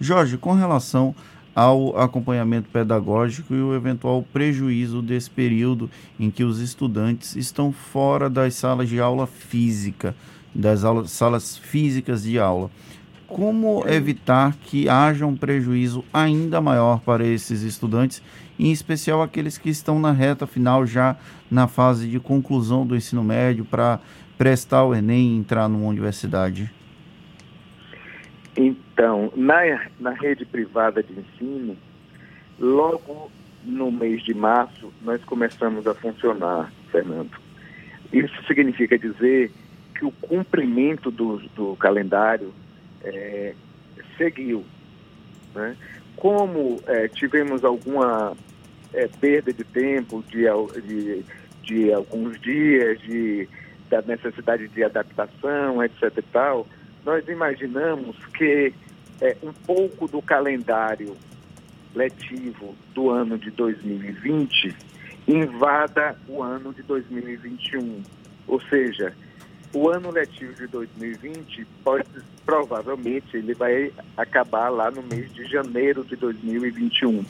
Jorge, 0.00 0.38
com 0.38 0.52
relação 0.52 1.14
ao 1.54 1.98
acompanhamento 1.98 2.68
pedagógico 2.68 3.54
e 3.54 3.60
o 3.60 3.74
eventual 3.74 4.24
prejuízo 4.32 5.00
desse 5.00 5.30
período 5.30 5.90
em 6.18 6.30
que 6.30 6.44
os 6.44 6.60
estudantes 6.60 7.36
estão 7.36 7.72
fora 7.72 8.28
das 8.28 8.54
salas 8.54 8.88
de 8.88 9.00
aula 9.00 9.26
física, 9.26 10.14
das 10.54 10.84
aulas, 10.84 11.10
salas 11.10 11.56
físicas 11.56 12.22
de 12.22 12.38
aula. 12.38 12.70
Como 13.34 13.84
evitar 13.88 14.54
que 14.54 14.88
haja 14.88 15.26
um 15.26 15.36
prejuízo 15.36 16.04
ainda 16.12 16.60
maior 16.60 17.00
para 17.00 17.26
esses 17.26 17.62
estudantes, 17.62 18.22
em 18.56 18.70
especial 18.70 19.20
aqueles 19.22 19.58
que 19.58 19.68
estão 19.68 19.98
na 19.98 20.12
reta 20.12 20.46
final, 20.46 20.86
já 20.86 21.16
na 21.50 21.66
fase 21.66 22.06
de 22.06 22.20
conclusão 22.20 22.86
do 22.86 22.94
ensino 22.94 23.24
médio, 23.24 23.64
para 23.64 23.98
prestar 24.38 24.84
o 24.84 24.94
Enem 24.94 25.32
e 25.32 25.36
entrar 25.36 25.68
numa 25.68 25.88
universidade? 25.88 26.72
Então, 28.56 29.32
na, 29.34 29.62
na 29.98 30.12
rede 30.12 30.44
privada 30.44 31.02
de 31.02 31.12
ensino, 31.18 31.76
logo 32.56 33.32
no 33.64 33.90
mês 33.90 34.22
de 34.22 34.32
março, 34.32 34.92
nós 35.02 35.24
começamos 35.24 35.88
a 35.88 35.94
funcionar, 35.94 36.72
Fernando. 36.92 37.36
Isso 38.12 38.46
significa 38.46 38.96
dizer 38.96 39.50
que 39.98 40.04
o 40.04 40.12
cumprimento 40.12 41.10
do, 41.10 41.38
do 41.56 41.74
calendário 41.74 42.54
é, 43.04 43.54
seguiu. 44.16 44.64
Né? 45.54 45.76
Como 46.16 46.80
é, 46.86 47.08
tivemos 47.08 47.64
alguma 47.64 48.36
é, 48.92 49.08
perda 49.08 49.52
de 49.52 49.64
tempo, 49.64 50.24
de, 50.28 50.44
de, 50.82 51.24
de 51.62 51.92
alguns 51.92 52.40
dias, 52.40 53.00
de, 53.00 53.48
da 53.90 54.02
necessidade 54.02 54.68
de 54.68 54.84
adaptação, 54.84 55.82
etc. 55.82 56.12
e 56.16 56.22
tal, 56.22 56.66
nós 57.04 57.26
imaginamos 57.28 58.16
que 58.36 58.72
é, 59.20 59.36
um 59.42 59.52
pouco 59.52 60.08
do 60.08 60.22
calendário 60.22 61.16
letivo 61.94 62.74
do 62.92 63.10
ano 63.10 63.38
de 63.38 63.50
2020 63.50 64.74
invada 65.26 66.16
o 66.28 66.42
ano 66.42 66.72
de 66.72 66.82
2021. 66.82 68.02
Ou 68.46 68.60
seja, 68.62 69.14
o 69.74 69.90
ano 69.90 70.10
letivo 70.10 70.54
de 70.54 70.68
2020 70.68 71.66
pode, 71.82 72.06
provavelmente 72.46 73.36
ele 73.36 73.54
vai 73.54 73.92
acabar 74.16 74.68
lá 74.68 74.90
no 74.90 75.02
mês 75.02 75.32
de 75.34 75.44
janeiro 75.46 76.04
de 76.04 76.14
2021. 76.14 77.24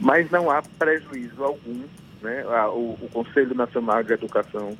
Mas 0.00 0.30
não 0.30 0.50
há 0.50 0.62
prejuízo 0.78 1.44
algum. 1.44 1.84
Né? 2.22 2.44
O, 2.68 2.96
o 3.02 3.08
Conselho 3.12 3.54
Nacional 3.54 4.02
de 4.02 4.12
Educação 4.14 4.76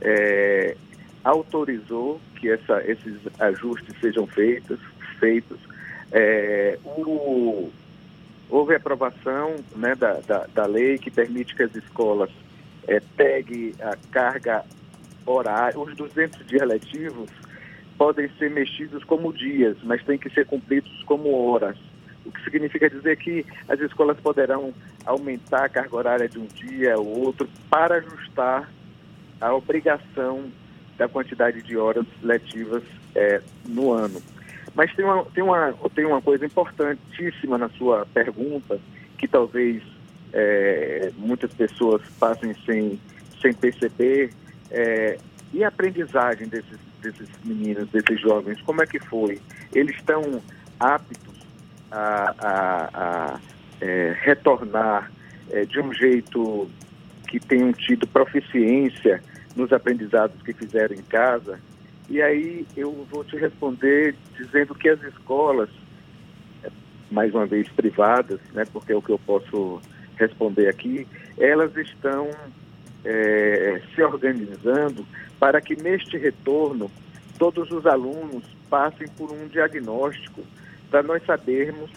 é, 0.00 0.76
autorizou 1.22 2.20
que 2.36 2.50
essa, 2.50 2.82
esses 2.84 3.18
ajustes 3.38 3.94
sejam 4.00 4.26
feitos. 4.26 4.80
feitos. 5.18 5.58
É, 6.10 6.78
o, 6.84 7.70
houve 8.48 8.74
aprovação 8.74 9.56
né, 9.76 9.94
da, 9.94 10.14
da, 10.20 10.46
da, 10.52 10.66
lei 10.66 10.98
que 10.98 11.10
permite 11.10 11.54
que 11.54 11.62
as 11.62 11.74
escolas 11.76 12.30
é, 12.88 13.00
peguem 13.16 13.74
a 13.80 13.96
carga 14.10 14.64
horária, 15.26 15.78
os 15.78 15.94
200 15.94 16.46
dias 16.46 16.66
letivos 16.66 17.30
podem 17.96 18.30
ser 18.38 18.50
mexidos 18.50 19.04
como 19.04 19.32
dias, 19.32 19.76
mas 19.82 20.02
têm 20.04 20.18
que 20.18 20.30
ser 20.30 20.46
cumpridos 20.46 21.02
como 21.04 21.32
horas. 21.50 21.76
O 22.24 22.32
que 22.32 22.42
significa 22.44 22.88
dizer 22.88 23.16
que 23.16 23.44
as 23.68 23.78
escolas 23.80 24.18
poderão 24.20 24.72
aumentar 25.04 25.64
a 25.64 25.68
carga 25.68 25.96
horária 25.96 26.28
de 26.28 26.38
um 26.38 26.46
dia 26.46 26.98
ou 26.98 27.26
outro 27.26 27.48
para 27.68 27.96
ajustar 27.96 28.70
a 29.40 29.54
obrigação 29.54 30.50
da 30.96 31.08
quantidade 31.08 31.62
de 31.62 31.76
horas 31.76 32.06
letivas 32.22 32.82
é, 33.14 33.40
no 33.66 33.92
ano. 33.92 34.20
Mas 34.74 34.94
tem 34.94 35.04
uma, 35.04 35.24
tem, 35.26 35.42
uma, 35.42 35.74
tem 35.94 36.04
uma 36.06 36.22
coisa 36.22 36.46
importantíssima 36.46 37.58
na 37.58 37.68
sua 37.70 38.06
pergunta, 38.06 38.78
que 39.18 39.26
talvez 39.26 39.82
é, 40.32 41.10
muitas 41.16 41.52
pessoas 41.52 42.02
passem 42.18 42.54
sem, 42.66 43.00
sem 43.40 43.52
perceber, 43.52 44.30
é, 44.70 45.18
e 45.52 45.64
a 45.64 45.68
aprendizagem 45.68 46.48
desses, 46.48 46.78
desses 47.02 47.28
meninos, 47.44 47.88
desses 47.90 48.20
jovens, 48.20 48.60
como 48.62 48.82
é 48.82 48.86
que 48.86 48.98
foi? 48.98 49.40
Eles 49.74 49.96
estão 49.96 50.40
aptos 50.78 51.46
a, 51.90 52.34
a, 52.38 52.90
a 52.94 53.40
é, 53.80 54.16
retornar 54.20 55.10
é, 55.50 55.64
de 55.64 55.80
um 55.80 55.92
jeito 55.92 56.70
que 57.26 57.40
tenham 57.40 57.72
tido 57.72 58.06
proficiência 58.06 59.22
nos 59.56 59.72
aprendizados 59.72 60.40
que 60.42 60.52
fizeram 60.52 60.94
em 60.94 61.02
casa. 61.02 61.58
E 62.08 62.20
aí 62.20 62.66
eu 62.76 63.06
vou 63.10 63.24
te 63.24 63.36
responder 63.36 64.14
dizendo 64.36 64.74
que 64.74 64.88
as 64.88 65.02
escolas, 65.02 65.68
mais 67.10 67.34
uma 67.34 67.46
vez 67.46 67.68
privadas, 67.68 68.40
né, 68.52 68.64
porque 68.72 68.92
é 68.92 68.96
o 68.96 69.02
que 69.02 69.10
eu 69.10 69.18
posso 69.18 69.80
responder 70.16 70.68
aqui, 70.68 71.06
elas 71.38 71.74
estão 71.76 72.30
é, 73.04 73.80
se 73.94 74.02
organizando 74.02 75.06
para 75.38 75.60
que 75.60 75.74
neste 75.76 76.16
retorno 76.16 76.90
todos 77.38 77.70
os 77.70 77.86
alunos 77.86 78.44
passem 78.68 79.08
por 79.16 79.32
um 79.32 79.46
diagnóstico 79.48 80.42
para 80.90 81.02
nós 81.02 81.24
sabermos 81.24 81.90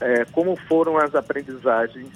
é, 0.00 0.24
como 0.26 0.56
foram 0.56 0.96
as 0.98 1.14
aprendizagens 1.14 2.08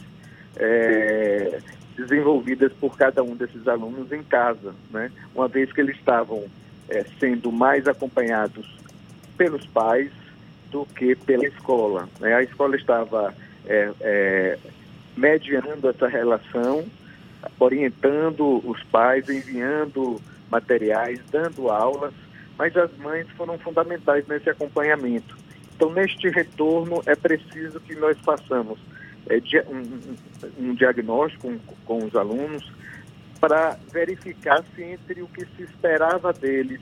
é, 0.57 1.61
desenvolvidas 1.97 2.73
por 2.73 2.97
cada 2.97 3.23
um 3.23 3.37
desses 3.37 3.67
alunos 3.69 4.11
em 4.11 4.23
casa, 4.23 4.75
né? 4.91 5.11
uma 5.35 5.49
vez 5.49 5.73
que 5.73 5.81
eles 5.81 5.97
estavam 5.97 6.45
é, 6.89 7.05
sendo 7.21 7.53
mais 7.53 7.87
acompanhados 7.87 8.77
pelos 9.37 9.67
pais 9.67 10.11
do 10.71 10.85
que 10.87 11.15
pela 11.15 11.47
escola. 11.47 12.09
Né? 12.21 12.35
A 12.35 12.43
escola 12.43 12.77
estava 12.77 13.35
é, 13.67 13.91
é, 14.01 14.59
mediando 15.17 15.89
essa 15.89 16.09
relação, 16.09 16.85
orientando 17.59 18.63
os 18.69 18.83
pais, 18.85 19.29
enviando 19.29 20.21
materiais, 20.51 21.21
dando 21.31 21.69
aulas, 21.71 22.13
mas 22.59 22.77
as 22.77 22.97
mães 22.99 23.27
foram 23.37 23.59
fundamentais 23.59 24.27
nesse 24.27 24.49
acompanhamento. 24.49 25.37
Então, 25.75 25.93
neste 25.93 26.29
retorno, 26.29 27.03
é 27.07 27.17
preciso 27.17 27.81
que 27.81 27.95
nós 27.97 28.17
façamos 28.21 28.79
é, 29.29 29.41
um, 29.69 30.69
um, 30.69 30.75
diagnóstico 30.75 31.49
com, 31.49 31.99
com 31.99 32.07
os 32.07 32.15
alunos 32.15 32.71
para 33.41 33.79
verificar 33.93 34.65
se 34.75 34.83
entre 34.83 35.23
o 35.23 35.27
que 35.27 35.45
se 35.57 35.63
esperava 35.63 36.33
deles 36.33 36.81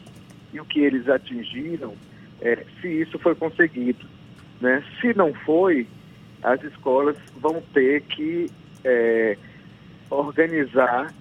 e 0.53 0.61
o 0.61 0.65
que 0.65 0.81
eles 0.81 1.09
atingiram, 1.09 1.95
é, 2.41 2.65
se 2.81 2.89
isso 2.89 3.19
foi 3.19 3.35
conseguido. 3.35 4.07
Né? 4.61 4.85
Se 5.01 5.15
não 5.15 5.33
foi, 5.33 5.87
as 6.43 6.63
escolas 6.63 7.17
vão 7.37 7.63
ter 7.73 8.03
que 8.03 8.51
é, 8.85 9.37
organizar 10.13 11.13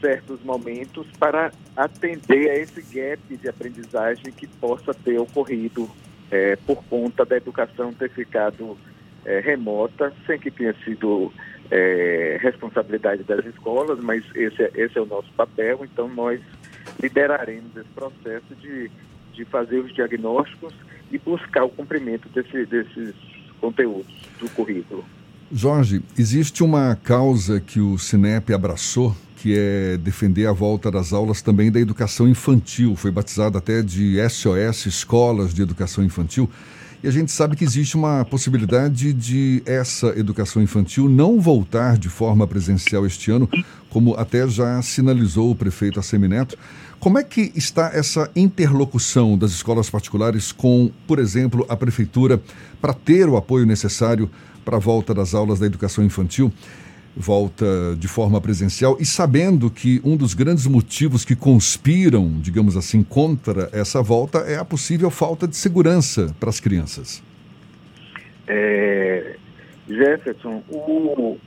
certos 0.00 0.42
momentos 0.44 1.06
para 1.18 1.52
atender 1.76 2.50
a 2.50 2.56
esse 2.56 2.80
gap 2.82 3.36
de 3.36 3.48
aprendizagem 3.48 4.32
que 4.32 4.46
possa 4.46 4.94
ter 4.94 5.18
ocorrido 5.18 5.90
é, 6.30 6.56
por 6.56 6.82
conta 6.84 7.24
da 7.24 7.36
educação 7.36 7.92
ter 7.92 8.10
ficado 8.10 8.76
é, 9.24 9.40
remota, 9.40 10.12
sem 10.26 10.38
que 10.38 10.50
tenha 10.50 10.74
sido 10.84 11.32
é, 11.70 12.38
responsabilidade 12.40 13.24
das 13.24 13.44
escolas, 13.44 13.98
mas 14.00 14.24
esse, 14.34 14.62
é, 14.62 14.70
esse 14.74 14.98
é 14.98 15.00
o 15.00 15.06
nosso 15.06 15.30
papel, 15.32 15.80
então 15.84 16.08
nós 16.08 16.40
lideraremos 17.02 17.76
esse 17.76 17.88
processo 17.90 18.54
de, 18.60 18.90
de 19.32 19.44
fazer 19.46 19.78
os 19.78 19.92
diagnósticos 19.94 20.74
e 21.10 21.18
buscar 21.18 21.64
o 21.64 21.70
cumprimento 21.70 22.28
desse, 22.28 22.66
desses 22.66 23.14
conteúdos 23.60 24.14
do 24.38 24.48
currículo. 24.50 25.04
Jorge, 25.50 26.02
existe 26.18 26.62
uma 26.62 26.94
causa 26.94 27.58
que 27.58 27.80
o 27.80 27.96
Sinep 27.96 28.52
abraçou, 28.52 29.16
que 29.36 29.56
é 29.56 29.96
defender 29.96 30.46
a 30.46 30.52
volta 30.52 30.90
das 30.90 31.10
aulas 31.10 31.40
também 31.40 31.72
da 31.72 31.80
educação 31.80 32.28
infantil. 32.28 32.94
Foi 32.94 33.10
batizada 33.10 33.56
até 33.56 33.80
de 33.80 34.16
SOS 34.28 34.84
Escolas 34.84 35.54
de 35.54 35.62
Educação 35.62 36.04
Infantil. 36.04 36.50
E 37.02 37.08
a 37.08 37.10
gente 37.10 37.32
sabe 37.32 37.56
que 37.56 37.64
existe 37.64 37.96
uma 37.96 38.26
possibilidade 38.26 39.14
de 39.14 39.62
essa 39.64 40.08
educação 40.18 40.60
infantil 40.60 41.08
não 41.08 41.40
voltar 41.40 41.96
de 41.96 42.10
forma 42.10 42.46
presencial 42.46 43.06
este 43.06 43.30
ano, 43.30 43.48
como 43.88 44.16
até 44.16 44.46
já 44.48 44.82
sinalizou 44.82 45.50
o 45.50 45.54
prefeito 45.54 45.98
Assemineto. 45.98 46.58
Como 47.00 47.18
é 47.18 47.22
que 47.22 47.52
está 47.54 47.90
essa 47.94 48.28
interlocução 48.36 49.38
das 49.38 49.52
escolas 49.52 49.88
particulares 49.88 50.52
com, 50.52 50.90
por 51.06 51.18
exemplo, 51.18 51.64
a 51.70 51.76
prefeitura 51.76 52.42
para 52.82 52.92
ter 52.92 53.28
o 53.28 53.36
apoio 53.36 53.64
necessário 53.64 54.28
para 54.68 54.76
a 54.76 54.80
volta 54.80 55.14
das 55.14 55.34
aulas 55.34 55.58
da 55.58 55.64
educação 55.64 56.04
infantil? 56.04 56.52
volta 57.16 57.96
de 57.98 58.06
forma 58.06 58.40
presencial 58.40 58.96
e 59.00 59.04
sabendo 59.04 59.68
que 59.70 60.00
um 60.04 60.16
dos 60.16 60.34
grandes 60.34 60.68
motivos 60.68 61.24
que 61.24 61.34
conspiram, 61.34 62.38
digamos 62.40 62.76
assim, 62.76 63.02
contra 63.02 63.68
essa 63.72 64.00
volta 64.00 64.38
é 64.40 64.56
a 64.56 64.64
possível 64.64 65.10
falta 65.10 65.48
de 65.48 65.56
segurança 65.56 66.32
para 66.38 66.48
as 66.48 66.60
crianças. 66.60 67.20
É, 68.46 69.34
Jefferson, 69.88 70.62
o, 70.68 71.38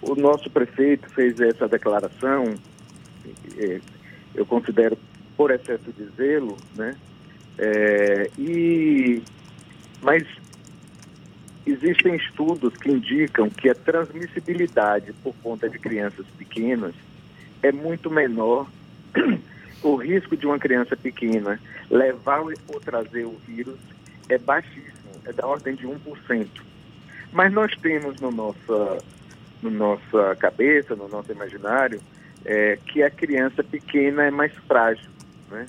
o 0.00 0.14
nosso 0.14 0.48
prefeito 0.48 1.06
fez 1.10 1.38
essa 1.38 1.68
declaração, 1.68 2.54
é, 3.58 3.80
eu 4.34 4.46
considero 4.46 4.96
por 5.36 5.50
excesso 5.50 5.92
de 5.92 6.08
zelo, 6.16 6.56
né? 6.74 6.94
É, 7.58 8.30
e, 8.38 9.22
mas 10.00 10.22
existem 11.70 12.14
estudos 12.16 12.76
que 12.76 12.90
indicam 12.90 13.50
que 13.50 13.68
a 13.68 13.74
transmissibilidade 13.74 15.12
por 15.22 15.34
conta 15.42 15.68
de 15.68 15.78
crianças 15.78 16.26
pequenas 16.36 16.94
é 17.62 17.72
muito 17.72 18.10
menor. 18.10 18.68
O 19.80 19.94
risco 19.94 20.36
de 20.36 20.44
uma 20.44 20.58
criança 20.58 20.96
pequena 20.96 21.60
levar 21.88 22.40
ou 22.40 22.80
trazer 22.80 23.24
o 23.24 23.40
vírus 23.46 23.78
é 24.28 24.36
baixíssimo, 24.36 25.12
é 25.24 25.32
da 25.32 25.46
ordem 25.46 25.76
de 25.76 25.86
1%. 25.86 26.48
Mas 27.32 27.52
nós 27.52 27.72
temos 27.76 28.20
no 28.20 28.32
nossa, 28.32 28.98
no 29.62 29.70
nossa 29.70 30.34
cabeça, 30.34 30.96
no 30.96 31.06
nosso 31.06 31.30
imaginário, 31.30 32.00
é, 32.44 32.76
que 32.86 33.04
a 33.04 33.10
criança 33.10 33.62
pequena 33.62 34.24
é 34.24 34.30
mais 34.32 34.52
frágil, 34.66 35.10
né? 35.48 35.66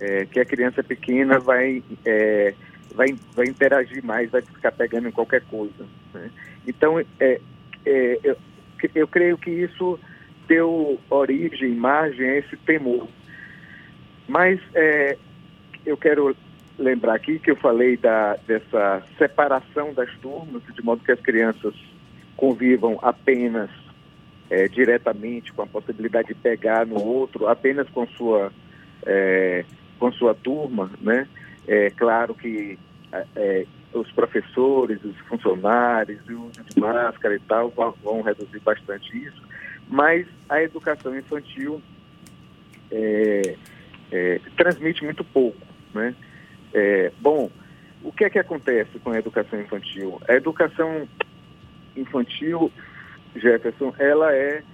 É, 0.00 0.26
que 0.26 0.38
a 0.38 0.44
criança 0.44 0.82
pequena 0.84 1.40
vai 1.40 1.82
é, 2.04 2.54
vai, 2.94 3.14
vai 3.34 3.46
interagir 3.46 4.04
mais, 4.04 4.30
vai 4.30 4.42
ficar 4.42 4.72
pegando 4.72 5.08
em 5.08 5.12
qualquer 5.12 5.42
coisa. 5.42 5.86
Né? 6.12 6.30
Então, 6.66 6.98
é, 6.98 7.40
é, 7.86 8.18
eu, 8.22 8.36
eu 8.94 9.08
creio 9.08 9.38
que 9.38 9.50
isso 9.50 9.98
deu 10.46 10.98
origem, 11.08 11.74
margem 11.74 12.28
a 12.28 12.38
esse 12.38 12.56
temor. 12.58 13.06
Mas 14.26 14.60
é, 14.74 15.16
eu 15.86 15.96
quero 15.96 16.36
lembrar 16.78 17.14
aqui 17.14 17.38
que 17.38 17.50
eu 17.50 17.56
falei 17.56 17.96
da, 17.96 18.36
dessa 18.46 19.02
separação 19.18 19.92
das 19.92 20.10
turmas, 20.18 20.62
de 20.74 20.82
modo 20.82 21.04
que 21.04 21.12
as 21.12 21.20
crianças 21.20 21.74
convivam 22.36 22.98
apenas 23.02 23.70
é, 24.48 24.66
diretamente 24.66 25.52
com 25.52 25.62
a 25.62 25.66
possibilidade 25.66 26.28
de 26.28 26.34
pegar 26.34 26.86
no 26.86 27.00
outro, 27.00 27.46
apenas 27.46 27.88
com 27.90 28.06
sua, 28.08 28.50
é, 29.06 29.64
com 29.98 30.10
sua 30.12 30.34
turma, 30.34 30.90
né? 31.00 31.28
É 31.72 31.88
claro 31.90 32.34
que 32.34 32.76
é, 33.36 33.64
os 33.94 34.10
professores, 34.10 34.98
os 35.04 35.16
funcionários, 35.28 36.20
o 36.28 36.46
uso 36.46 36.64
de 36.64 36.80
máscara 36.80 37.36
e 37.36 37.38
tal 37.38 37.70
vão, 37.70 37.94
vão 38.02 38.22
reduzir 38.22 38.58
bastante 38.58 39.16
isso, 39.16 39.40
mas 39.88 40.26
a 40.48 40.60
educação 40.60 41.16
infantil 41.16 41.80
é, 42.90 43.54
é, 44.10 44.40
transmite 44.56 45.04
muito 45.04 45.22
pouco, 45.22 45.64
né? 45.94 46.12
É, 46.74 47.12
bom, 47.20 47.48
o 48.02 48.10
que 48.10 48.24
é 48.24 48.30
que 48.30 48.40
acontece 48.40 48.98
com 48.98 49.12
a 49.12 49.18
educação 49.18 49.60
infantil? 49.60 50.20
A 50.28 50.34
educação 50.34 51.06
infantil, 51.96 52.72
Jefferson, 53.36 53.94
ela 53.96 54.34
é 54.34 54.64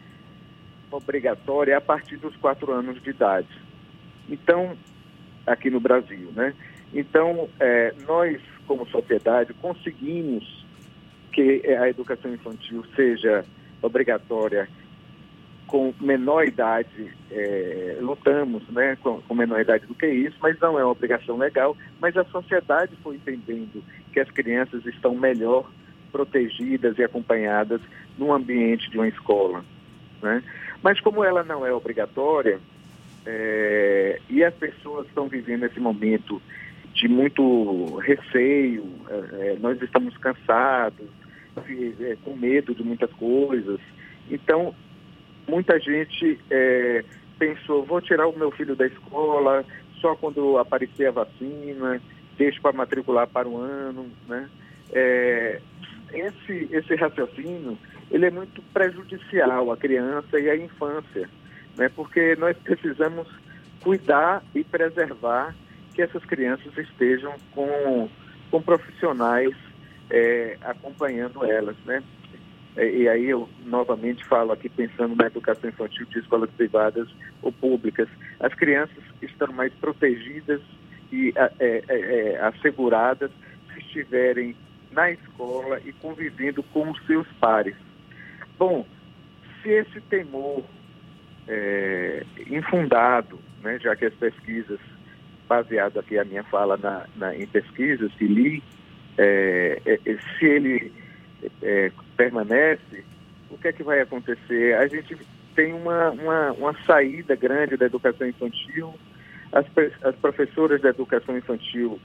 obrigatória 0.90 1.76
a 1.76 1.80
partir 1.80 2.16
dos 2.16 2.34
quatro 2.36 2.72
anos 2.72 3.02
de 3.02 3.10
idade. 3.10 3.48
Então, 4.30 4.74
aqui 5.46 5.68
no 5.68 5.78
Brasil, 5.78 6.32
né? 6.34 6.54
Então, 6.92 7.48
é, 7.60 7.94
nós, 8.06 8.40
como 8.66 8.86
sociedade, 8.88 9.52
conseguimos 9.54 10.64
que 11.32 11.62
a 11.66 11.88
educação 11.88 12.32
infantil 12.32 12.84
seja 12.94 13.44
obrigatória 13.82 14.68
com 15.66 15.92
menor 16.00 16.46
idade, 16.46 17.12
é, 17.30 17.98
lutamos 18.00 18.66
né, 18.68 18.96
com, 19.02 19.20
com, 19.20 19.34
menor 19.34 19.60
idade 19.60 19.84
do 19.86 19.94
que 19.94 20.06
isso, 20.06 20.36
mas 20.40 20.58
não 20.60 20.78
é 20.78 20.84
uma 20.84 20.92
obrigação 20.92 21.36
legal. 21.36 21.76
Mas 22.00 22.16
a 22.16 22.24
sociedade 22.24 22.94
foi 23.02 23.16
entendendo 23.16 23.82
que 24.12 24.20
as 24.20 24.30
crianças 24.30 24.86
estão 24.86 25.14
melhor 25.14 25.68
protegidas 26.12 26.96
e 26.98 27.04
acompanhadas 27.04 27.80
no 28.16 28.32
ambiente 28.32 28.88
de 28.90 28.96
uma 28.96 29.08
escola. 29.08 29.64
Né? 30.22 30.42
Mas 30.82 31.00
como 31.00 31.24
ela 31.24 31.42
não 31.42 31.66
é 31.66 31.72
obrigatória, 31.72 32.60
é, 33.26 34.20
e 34.30 34.44
as 34.44 34.54
pessoas 34.54 35.06
estão 35.08 35.28
vivendo 35.28 35.64
esse 35.64 35.80
momento 35.80 36.40
de 36.96 37.08
muito 37.08 37.96
receio, 37.96 38.84
é, 39.08 39.52
é 39.52 39.56
nós 39.60 39.80
estamos 39.80 40.16
cansados, 40.18 41.06
é, 42.00 42.16
com 42.24 42.34
medo 42.34 42.74
de 42.74 42.82
muitas 42.82 43.12
coisas. 43.12 43.78
Então, 44.30 44.74
muita 45.48 45.78
gente 45.78 46.38
é, 46.50 47.04
pensou, 47.38 47.84
vou 47.84 48.00
tirar 48.00 48.26
o 48.26 48.36
meu 48.36 48.50
filho 48.50 48.74
da 48.74 48.86
escola 48.86 49.64
só 50.00 50.14
quando 50.16 50.58
aparecer 50.58 51.06
a 51.06 51.12
vacina, 51.12 52.00
deixo 52.36 52.60
para 52.60 52.76
matricular 52.76 53.26
para 53.26 53.48
o 53.48 53.56
ano, 53.56 54.10
né? 54.28 54.48
É, 54.92 55.60
esse, 56.12 56.68
esse 56.70 56.94
raciocínio, 56.94 57.78
ele 58.10 58.26
é 58.26 58.30
muito 58.30 58.62
prejudicial 58.72 59.70
à 59.72 59.76
criança 59.76 60.38
e 60.38 60.48
à 60.48 60.56
infância 60.56 61.28
né? 61.76 61.90
porque 61.94 62.34
nós 62.36 62.56
precisamos 62.58 63.28
cuidar 63.82 64.42
e 64.54 64.64
preservar 64.64 65.54
que 65.96 66.02
essas 66.02 66.22
crianças 66.26 66.76
estejam 66.76 67.34
com, 67.52 68.06
com 68.50 68.60
profissionais 68.60 69.56
é, 70.10 70.58
acompanhando 70.60 71.42
elas, 71.42 71.74
né? 71.86 72.02
E, 72.76 73.02
e 73.02 73.08
aí 73.08 73.30
eu 73.30 73.48
novamente 73.64 74.22
falo 74.26 74.52
aqui 74.52 74.68
pensando 74.68 75.16
na 75.16 75.26
educação 75.26 75.70
infantil 75.70 76.04
de 76.06 76.18
escolas 76.18 76.50
privadas 76.50 77.08
ou 77.40 77.50
públicas. 77.50 78.08
As 78.38 78.52
crianças 78.52 79.02
estão 79.22 79.50
mais 79.54 79.72
protegidas 79.72 80.60
e 81.10 81.32
é, 81.34 81.52
é, 81.58 81.84
é, 81.88 82.40
asseguradas 82.42 83.30
se 83.72 83.80
estiverem 83.80 84.54
na 84.92 85.10
escola 85.10 85.80
e 85.82 85.94
convivendo 85.94 86.62
com 86.62 86.90
os 86.90 87.06
seus 87.06 87.26
pares. 87.40 87.74
Bom, 88.58 88.86
se 89.62 89.70
esse 89.70 90.00
temor 90.02 90.62
é, 91.48 92.22
infundado, 92.50 93.40
né, 93.62 93.78
já 93.78 93.96
que 93.96 94.04
as 94.04 94.14
pesquisas, 94.14 94.78
baseado 95.48 95.98
aqui 95.98 96.18
a 96.18 96.24
minha 96.24 96.42
fala 96.44 96.76
na, 96.76 97.06
na 97.16 97.34
em 97.34 97.46
pesquisas 97.46 98.12
que 98.14 98.26
li, 98.26 98.62
é, 99.18 99.80
é, 99.84 99.94
é 99.94 100.18
se 100.38 100.44
ele 100.44 100.92
é, 101.62 101.90
permanece, 102.16 103.04
o 103.50 103.58
que 103.58 103.68
é 103.68 103.72
que 103.72 103.82
vai 103.82 104.00
acontecer? 104.00 104.74
A 104.76 104.86
gente 104.86 105.16
tem 105.54 105.72
uma, 105.72 106.10
uma, 106.10 106.52
uma 106.52 106.84
saída 106.84 107.34
grande 107.34 107.76
da 107.76 107.86
educação 107.86 108.26
infantil, 108.26 108.94
as, 109.52 109.64
as 110.02 110.14
professoras 110.16 110.82
da 110.82 110.90
educação 110.90 111.36
infantil 111.36 111.98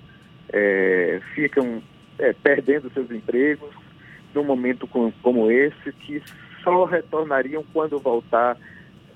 é, 0.53 1.19
ficam 1.33 1.81
perdendo 2.43 2.91
seus 2.93 3.09
empregos 3.09 3.73
num 4.33 4.43
momento 4.43 4.87
com, 4.87 5.11
como 5.23 5.51
esse, 5.51 5.91
que 5.91 6.21
só 6.63 6.85
retornariam 6.85 7.65
quando 7.73 7.99
voltar 7.99 8.57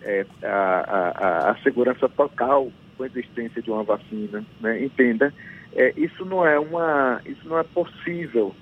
é, 0.01 0.25
a, 0.43 0.47
a, 0.47 1.51
a, 1.51 1.57
segurança 1.63 2.07
total 2.09 2.71
com 2.97 3.03
a 3.03 3.07
existência 3.07 3.61
de 3.61 3.69
uma 3.69 3.83
vacina, 3.83 4.43
né? 4.59 4.83
entenda, 4.83 5.33
é, 5.73 5.93
isso 5.97 6.25
não 6.25 6.45
é 6.45 6.57
uma, 6.57 7.21
isso 7.25 7.47
não 7.47 7.59
é 7.59 7.63
possível, 7.63 8.55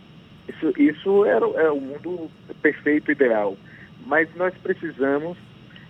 isso, 0.48 0.74
isso 0.78 1.26
era, 1.26 1.46
é 1.46 1.70
o 1.70 1.80
mundo 1.80 2.30
perfeito, 2.62 3.12
ideal, 3.12 3.58
mas 4.06 4.28
nós 4.36 4.54
precisamos 4.62 5.38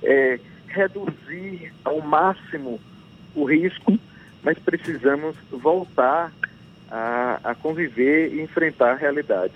é, 0.04 0.40
reduzir 0.68 1.72
ao 1.84 2.02
máximo 2.02 2.80
o 3.36 3.46
risco, 3.46 3.98
mas 4.44 4.60
precisamos 4.60 5.36
voltar 5.50 6.32
a, 6.92 7.40
a 7.44 7.56
conviver 7.56 8.34
e 8.34 8.42
enfrentar 8.42 8.92
a 8.92 8.96
realidade. 8.96 9.54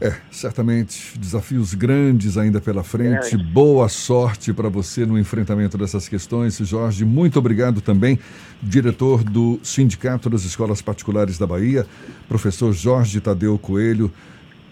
É, 0.00 0.14
certamente 0.30 1.18
desafios 1.18 1.74
grandes 1.74 2.38
ainda 2.38 2.58
pela 2.58 2.82
frente. 2.82 3.34
É. 3.34 3.38
Boa 3.38 3.86
sorte 3.86 4.50
para 4.50 4.70
você 4.70 5.04
no 5.04 5.18
enfrentamento 5.18 5.76
dessas 5.76 6.08
questões. 6.08 6.56
Jorge, 6.56 7.04
muito 7.04 7.38
obrigado 7.38 7.82
também, 7.82 8.18
diretor 8.62 9.22
do 9.22 9.60
Sindicato 9.62 10.30
das 10.30 10.44
Escolas 10.44 10.80
Particulares 10.80 11.36
da 11.36 11.46
Bahia, 11.46 11.86
professor 12.26 12.72
Jorge 12.72 13.20
Tadeu 13.20 13.58
Coelho, 13.58 14.10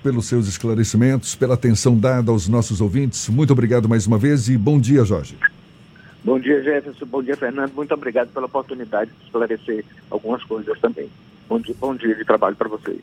pelos 0.02 0.24
seus 0.24 0.48
esclarecimentos, 0.48 1.34
pela 1.34 1.54
atenção 1.54 1.98
dada 1.98 2.30
aos 2.30 2.48
nossos 2.48 2.80
ouvintes. 2.80 3.28
Muito 3.28 3.52
obrigado 3.52 3.86
mais 3.86 4.06
uma 4.06 4.16
vez 4.16 4.48
e 4.48 4.56
bom 4.56 4.80
dia, 4.80 5.04
Jorge. 5.04 5.36
Bom 6.24 6.40
dia, 6.40 6.62
Jefferson. 6.62 7.04
Bom 7.04 7.22
dia, 7.22 7.36
Fernando. 7.36 7.72
Muito 7.74 7.92
obrigado 7.92 8.28
pela 8.28 8.46
oportunidade 8.46 9.10
de 9.10 9.26
esclarecer 9.26 9.84
algumas 10.10 10.42
coisas 10.44 10.78
também. 10.80 11.10
Bom 11.46 11.60
dia, 11.60 11.74
bom 11.78 11.94
dia 11.94 12.14
de 12.14 12.24
trabalho 12.24 12.56
para 12.56 12.68
vocês. 12.68 13.02